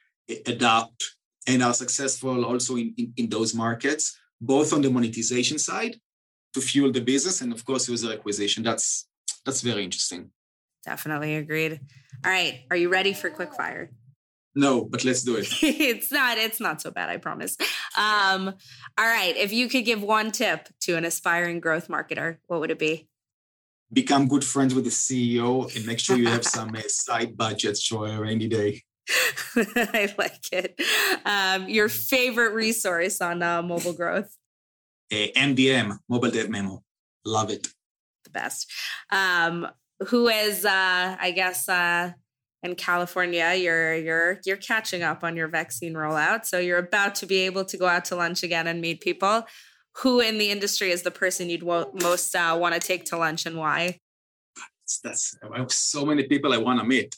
adapt 0.46 1.16
and 1.48 1.64
are 1.64 1.74
successful 1.74 2.44
also 2.46 2.76
in, 2.76 2.94
in, 2.98 3.14
in 3.16 3.30
those 3.30 3.54
markets, 3.54 4.18
both 4.42 4.74
on 4.74 4.82
the 4.82 4.90
monetization 4.90 5.58
side 5.60 5.96
to 6.54 6.62
fuel 6.62 6.92
the 6.92 7.02
business 7.02 7.42
and 7.42 7.54
of 7.54 7.64
course 7.64 7.88
user 7.88 8.12
acquisition. 8.12 8.64
That's 8.64 9.08
that's 9.48 9.62
very 9.62 9.86
interesting. 9.86 10.30
Definitely 10.86 11.36
agreed. 11.36 11.80
All 12.26 12.32
right. 12.32 12.66
Are 12.70 12.76
you 12.76 12.90
ready 12.90 13.14
for 13.14 13.30
quick 13.30 13.54
fire? 13.54 13.90
No, 14.56 14.84
but 14.84 15.06
let's 15.06 15.24
do 15.24 15.38
it. 15.38 15.48
it's 15.62 16.12
not, 16.12 16.38
it's 16.38 16.60
not 16.60 16.82
so 16.82 16.92
bad, 16.92 17.10
I 17.10 17.18
promise. 17.18 17.56
Um, 17.98 18.54
all 18.98 19.06
right. 19.06 19.36
If 19.38 19.54
you 19.54 19.70
could 19.70 19.86
give 19.86 20.04
one 20.04 20.32
tip 20.32 20.68
to 20.82 20.98
an 20.98 21.06
aspiring 21.06 21.62
growth 21.62 21.88
marketer, 21.88 22.38
what 22.48 22.60
would 22.60 22.72
it 22.72 22.80
be? 22.80 23.08
Become 23.94 24.28
good 24.28 24.44
friends 24.44 24.76
with 24.76 24.84
the 24.84 24.90
CEO 24.90 25.74
and 25.76 25.86
make 25.86 26.00
sure 26.00 26.18
you 26.18 26.28
have 26.28 26.46
some 26.58 26.76
uh, 26.76 26.82
side 26.88 27.38
budgets 27.38 27.88
for 27.88 28.08
a 28.08 28.20
rainy 28.20 28.50
day. 28.50 28.84
I 29.56 30.14
like 30.18 30.52
it. 30.52 30.82
Um, 31.26 31.70
your 31.70 31.88
favorite 31.88 32.54
resource 32.54 33.22
on 33.22 33.42
uh, 33.42 33.62
mobile 33.62 33.94
growth? 33.94 34.36
Uh, 35.10 35.32
MDM, 35.38 36.00
Mobile 36.10 36.32
Dev 36.32 36.50
Memo. 36.50 36.84
Love 37.24 37.50
it. 37.52 37.68
The 38.28 38.40
best. 38.40 38.72
Um, 39.12 39.68
who 40.10 40.28
is, 40.28 40.66
uh, 40.66 41.16
I 41.20 41.32
guess, 41.32 41.68
uh, 41.70 42.12
in 42.64 42.76
California, 42.76 43.54
you're 43.56 43.96
you're 43.96 44.40
you're 44.46 44.58
catching 44.58 45.04
up 45.04 45.24
on 45.24 45.36
your 45.36 45.48
vaccine 45.48 45.94
rollout, 45.94 46.46
so 46.46 46.60
you're 46.60 46.80
about 46.80 47.16
to 47.16 47.26
be 47.26 47.40
able 47.40 47.64
to 47.66 47.78
go 47.78 47.88
out 47.88 48.06
to 48.06 48.16
lunch 48.16 48.44
again 48.44 48.68
and 48.68 48.82
meet 48.82 49.02
people. 49.02 49.46
Who 50.02 50.20
in 50.20 50.38
the 50.38 50.52
industry 50.52 50.92
is 50.92 51.04
the 51.04 51.12
person 51.12 51.50
you'd 51.50 51.64
wo- 51.64 51.92
most 52.02 52.36
uh, 52.36 52.56
want 52.60 52.76
to 52.76 52.80
take 52.80 53.06
to 53.06 53.18
lunch 53.18 53.46
and 53.46 53.58
why? 53.58 54.00
That's 55.04 55.36
I 55.42 55.58
have 55.58 55.72
so 55.72 56.06
many 56.06 56.24
people 56.24 56.54
I 56.54 56.58
want 56.58 56.80
to 56.80 56.86
meet. 56.86 57.16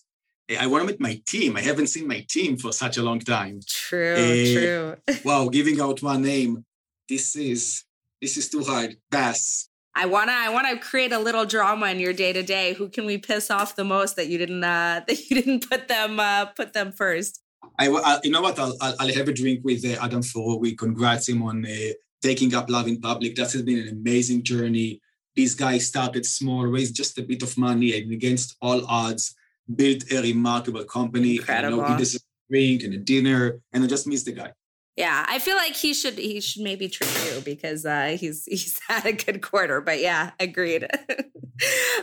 I 0.60 0.68
want 0.68 0.84
to 0.84 0.88
meet 0.88 1.00
my 1.00 1.22
team. 1.26 1.56
I 1.56 1.62
haven't 1.62 1.88
seen 1.88 2.08
my 2.08 2.26
team 2.28 2.58
for 2.58 2.72
such 2.72 2.98
a 2.98 3.04
long 3.04 3.20
time. 3.20 3.60
True, 3.68 4.16
uh, 4.16 4.54
true. 4.54 4.96
wow, 5.26 5.48
giving 5.50 5.80
out 5.80 6.02
one 6.02 6.24
name. 6.24 6.66
This 7.08 7.36
is 7.36 7.84
this 8.22 8.38
is 8.38 8.50
too 8.50 8.64
hard. 8.64 8.96
Pass. 9.12 9.69
I 10.00 10.06
wanna 10.06 10.32
I 10.32 10.48
wanna 10.48 10.80
create 10.80 11.12
a 11.12 11.20
little 11.20 11.46
drama 11.46 11.88
in 11.88 12.00
your 12.00 12.14
day 12.14 12.32
to 12.32 12.42
day. 12.42 12.74
Who 12.74 12.88
can 12.88 13.06
we 13.06 13.18
piss 13.18 13.52
off 13.52 13.76
the 13.76 13.84
most 13.84 14.16
that 14.16 14.28
you 14.30 14.38
didn't 14.38 14.64
uh, 14.64 15.02
that 15.08 15.30
you 15.30 15.42
didn't 15.42 15.70
put 15.70 15.90
them 15.90 16.22
uh, 16.22 16.46
put 16.46 16.72
them 16.72 16.94
first? 16.94 17.42
I, 17.78 17.90
I 17.90 18.20
you 18.24 18.32
know 18.32 18.42
what 18.42 18.58
I'll, 18.58 18.78
I'll 18.80 19.14
have 19.14 19.28
a 19.28 19.34
drink 19.34 19.60
with 19.66 19.84
uh, 19.84 20.02
Adam 20.02 20.22
Foroughi 20.22 20.78
congrats 20.78 21.28
him 21.28 21.44
on 21.44 21.66
uh, 21.66 21.92
taking 22.22 22.52
AppLovin 22.52 23.02
public. 23.02 23.36
That 23.36 23.52
has 23.52 23.62
been 23.62 23.80
an 23.80 23.90
amazing 23.90 24.44
journey. 24.44 25.02
This 25.36 25.54
guy 25.54 25.78
started 25.80 26.26
small, 26.26 26.66
raised 26.66 26.96
just 26.96 27.18
a 27.18 27.22
bit 27.22 27.44
of 27.44 27.58
money, 27.58 27.98
and 27.98 28.10
against 28.14 28.56
all 28.62 28.86
odds, 28.88 29.36
built 29.76 30.10
a 30.14 30.22
remarkable 30.22 30.86
company. 30.86 31.36
Incredible. 31.36 31.68
And, 31.68 31.76
you 31.76 31.82
know, 31.82 31.98
he 31.98 31.98
deserves 31.98 32.24
a 32.24 32.54
drink 32.54 32.84
and 32.84 32.94
a 32.94 32.98
dinner, 32.98 33.60
and 33.74 33.84
I 33.84 33.88
just 33.88 34.08
miss 34.08 34.24
the 34.24 34.32
guy 34.32 34.54
yeah 35.00 35.26
i 35.30 35.40
feel 35.40 35.56
like 35.56 35.76
he 35.76 35.94
should 35.94 36.18
he 36.20 36.42
should 36.42 36.62
maybe 36.62 36.90
treat 36.90 37.10
you 37.26 37.42
because 37.42 37.86
uh 37.86 38.18
he's 38.20 38.44
he's 38.54 38.80
had 38.88 39.06
a 39.06 39.14
good 39.14 39.42
quarter 39.42 39.82
but 39.82 40.00
yeah 40.00 40.32
agreed. 40.40 40.86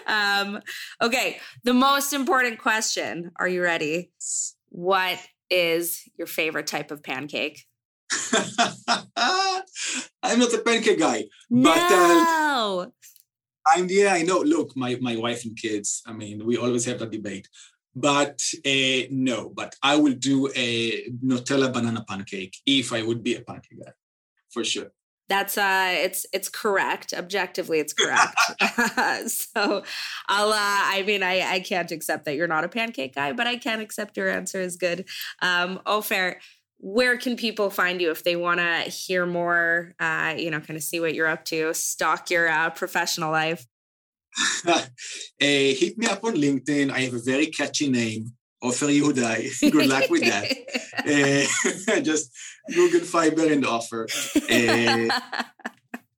Um 0.07 0.61
okay 1.01 1.41
the 1.65 1.73
most 1.73 2.13
important 2.13 2.59
question. 2.59 3.33
Are 3.41 3.49
you 3.49 3.63
ready? 3.63 4.11
What 4.69 5.19
is 5.49 6.03
your 6.19 6.27
favorite 6.27 6.67
type 6.67 6.91
of 6.91 7.03
pancake? 7.03 7.65
I'm 10.23 10.39
not 10.39 10.53
a 10.53 10.59
pancake 10.59 10.99
guy 10.99 11.25
no. 11.49 11.73
but 11.73 11.91
uh, 11.91 12.87
i'm 13.67 13.87
yeah 13.89 14.13
i 14.13 14.23
know. 14.23 14.41
Look 14.41 14.77
my 14.77 14.99
my 15.01 15.17
wife 15.17 15.47
and 15.47 15.57
kids 15.57 16.03
i 16.07 16.13
mean 16.13 16.45
we 16.45 16.59
always 16.59 16.85
have 16.85 16.99
that 16.99 17.11
debate 17.11 17.49
but 17.97 18.43
uh, 18.67 19.07
no, 19.11 19.49
but 19.49 19.75
I 19.83 19.97
will 19.97 20.13
do 20.13 20.51
a 20.55 21.09
Nutella 21.25 21.73
banana 21.73 22.05
pancake 22.07 22.55
if 22.67 22.93
I 22.93 23.03
would 23.03 23.23
be 23.23 23.35
a 23.35 23.41
pancake 23.41 23.83
guy, 23.83 23.93
for 24.51 24.63
sure. 24.63 24.93
That's 25.29 25.59
uh, 25.59 25.95
it's 25.97 26.25
it's 26.33 26.49
correct. 26.49 27.13
Objectively, 27.13 27.81
it's 27.81 27.95
correct. 27.95 28.37
so, 29.31 29.83
I'll. 30.29 30.53
Uh, 30.53 30.57
I 30.59 31.03
mean, 31.07 31.23
I 31.23 31.41
I 31.55 31.61
can't 31.61 31.91
accept 31.91 32.27
that 32.27 32.37
you're 32.37 32.47
not 32.47 32.65
a 32.65 32.69
pancake 32.69 33.15
guy, 33.15 33.33
but 33.33 33.47
I 33.47 33.57
can 33.57 33.81
accept 33.81 34.17
your 34.17 34.29
answer 34.29 34.61
is 34.61 34.77
good. 34.77 35.09
Um, 35.43 35.81
oh, 35.87 36.01
fair. 36.03 36.41
where 36.79 37.17
can 37.17 37.37
people 37.37 37.71
find 37.71 38.01
you 38.01 38.11
if 38.11 38.23
they 38.23 38.37
want 38.37 38.61
to 38.61 38.91
hear 38.91 39.27
more? 39.27 39.95
Uh, 39.99 40.35
you 40.37 40.51
know, 40.51 40.61
kind 40.61 40.77
of 40.77 40.83
see 40.83 41.01
what 41.01 41.15
you're 41.15 41.27
up 41.27 41.45
to, 41.47 41.73
stalk 41.75 42.31
your 42.31 42.49
uh, 42.49 42.71
professional 42.71 43.33
life. 43.33 43.67
Uh, 44.67 44.83
hit 45.39 45.99
me 45.99 46.07
up 46.07 46.25
on 46.25 46.35
LinkedIn. 46.35 46.91
I 46.91 47.01
have 47.01 47.15
a 47.15 47.19
very 47.19 47.47
catchy 47.47 47.89
name, 47.91 48.33
Ofer 48.63 48.87
Yehudai. 48.87 49.71
Good 49.73 49.87
luck 49.87 50.11
with 50.11 50.23
that. 50.23 50.47
uh, 50.99 52.01
just 52.11 52.31
Google 52.73 53.01
Fyber 53.01 53.51
and 53.53 53.65
Ofer. 53.65 54.07
Uh, 54.37 55.09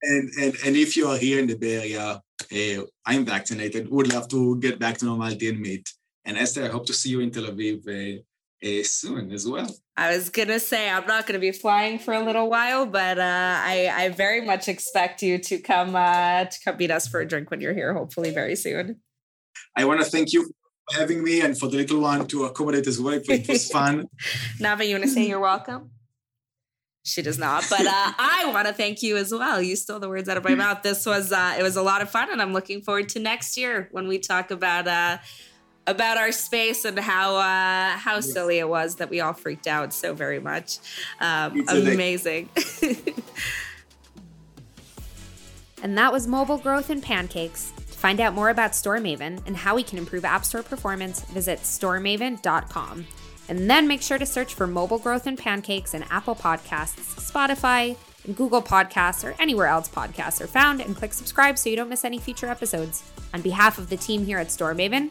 and, 0.03 0.31
and, 0.41 0.55
and 0.65 0.77
if 0.77 0.97
you 0.97 1.09
are 1.09 1.19
here 1.19 1.39
in 1.39 1.47
the 1.47 1.57
Bay 1.57 1.77
Area, 1.77 2.23
I'm 3.05 3.25
vaccinated. 3.25 3.91
Would 3.91 4.13
love 4.13 4.29
to 4.29 4.59
get 4.61 4.79
back 4.79 4.99
to 4.99 5.07
normality 5.07 5.49
and 5.49 5.61
meet. 5.61 5.89
And 6.25 6.37
Esther, 6.37 6.65
I 6.65 6.69
hope 6.69 6.87
to 6.87 6.93
see 6.93 7.11
you 7.11 7.21
in 7.21 7.31
Tel 7.31 7.45
Aviv 7.45 7.85
uh, 8.65 8.83
soon 8.83 9.33
as 9.33 9.47
well. 9.47 9.69
I 9.97 10.17
was 10.17 10.31
gonna 10.31 10.61
say 10.61 10.89
I'm 10.89 11.07
not 11.07 11.27
gonna 11.27 11.39
be 11.39 11.53
flying 11.53 11.99
for 11.99 12.15
a 12.15 12.25
little 12.25 12.49
while, 12.49 12.87
but 12.87 13.19
uh, 13.19 13.23
I, 13.23 13.93
I 13.95 14.09
very 14.11 14.41
much 14.41 14.69
expect 14.69 15.23
you 15.23 15.39
to 15.39 15.59
come 15.59 15.95
uh, 15.95 16.45
to 16.45 16.61
come 16.65 16.77
meet 16.77 16.91
us 16.91 17.09
for 17.09 17.21
a 17.21 17.27
drink 17.27 17.51
when 17.51 17.61
you're 17.61 17.75
here. 17.75 17.95
Hopefully, 17.95 18.31
very 18.31 18.57
soon. 18.57 19.01
I 19.77 19.85
want 19.85 20.01
to 20.01 20.07
thank 20.07 20.33
you 20.33 20.45
for 20.45 20.99
having 20.99 21.23
me 21.23 21.41
and 21.41 21.59
for 21.59 21.69
the 21.69 21.77
little 21.77 22.01
one 22.01 22.27
to 22.29 22.45
accommodate 22.45 22.87
as 22.87 23.01
well. 23.01 23.21
It 23.25 23.49
was 23.49 23.71
fun. 23.79 24.07
Nava, 24.61 24.87
you 24.87 24.95
want 24.95 25.05
to 25.05 25.11
say 25.11 25.29
you're 25.29 25.41
welcome? 25.41 25.91
She 27.05 27.23
does 27.23 27.39
not, 27.39 27.65
but 27.71 27.81
uh, 27.81 27.87
I 28.19 28.51
want 28.53 28.67
to 28.69 28.75
thank 28.75 29.03
you 29.03 29.17
as 29.17 29.33
well. 29.33 29.63
You 29.63 29.77
stole 29.77 29.99
the 29.99 30.09
words 30.09 30.29
out 30.29 30.37
of 30.37 30.45
my 30.45 30.55
mouth. 30.55 30.83
This 30.83 31.07
was 31.07 31.33
uh, 31.33 31.57
it 31.59 31.63
was 31.63 31.77
a 31.77 31.83
lot 31.83 32.03
of 32.03 32.11
fun, 32.11 32.31
and 32.31 32.43
I'm 32.43 32.53
looking 32.53 32.83
forward 32.83 33.09
to 33.11 33.19
next 33.19 33.57
year 33.57 33.89
when 33.93 34.09
we 34.09 34.19
talk 34.19 34.51
about 34.51 34.87
uh, 34.87 35.19
about 35.89 36.19
our 36.19 36.31
space 36.33 36.85
and 36.85 36.99
how 36.99 37.37
uh, 37.37 37.97
how 37.97 38.17
yes. 38.17 38.33
silly 38.33 38.59
it 38.59 38.69
was 38.69 38.97
that 38.97 39.09
we 39.11 39.21
all 39.21 39.33
freaked 39.33 39.67
out 39.67 39.93
so 39.93 40.15
very 40.15 40.39
much. 40.39 40.79
Um, 41.21 41.65
amazing. 41.69 42.49
and 45.83 45.97
that 45.97 46.13
was 46.13 46.27
mobile 46.27 46.59
growth 46.59 46.91
and 46.91 47.03
pancakes. 47.03 47.73
To 47.77 47.99
find 47.99 48.21
out 48.21 48.35
more 48.35 48.51
about 48.51 48.73
StoreMaven 48.73 49.43
and 49.47 49.57
how 49.57 49.75
we 49.75 49.83
can 49.83 49.99
improve 49.99 50.25
App 50.25 50.45
Store 50.45 50.63
performance, 50.63 51.23
visit 51.23 51.61
storemaven.com. 51.61 53.07
And 53.49 53.71
then 53.71 53.89
make 53.89 54.03
sure 54.03 54.19
to 54.19 54.27
search 54.27 54.55
for 54.55 54.67
mobile 54.67 54.99
growth 54.99 55.27
and 55.27 55.39
pancakes 55.39 55.95
in 55.95 56.03
Apple 56.05 56.35
Podcasts, 56.37 57.17
Spotify, 57.19 57.97
and 58.27 58.37
Google 58.37 58.61
Podcasts, 58.61 59.25
or 59.25 59.35
anywhere 59.41 59.69
else 59.69 59.89
podcasts 59.89 60.41
are 60.43 60.47
found, 60.47 60.83
and 60.83 60.95
click 60.95 61.15
subscribe 61.15 61.57
so 61.57 61.71
you 61.71 61.77
don't 61.77 61.89
miss 61.89 62.05
any 62.05 62.19
future 62.19 62.47
episodes. 62.47 63.03
On 63.33 63.41
behalf 63.41 63.79
of 63.79 63.89
the 63.89 63.97
team 63.97 64.27
here 64.27 64.39
at 64.39 64.49
StoreMaven, 64.49 65.11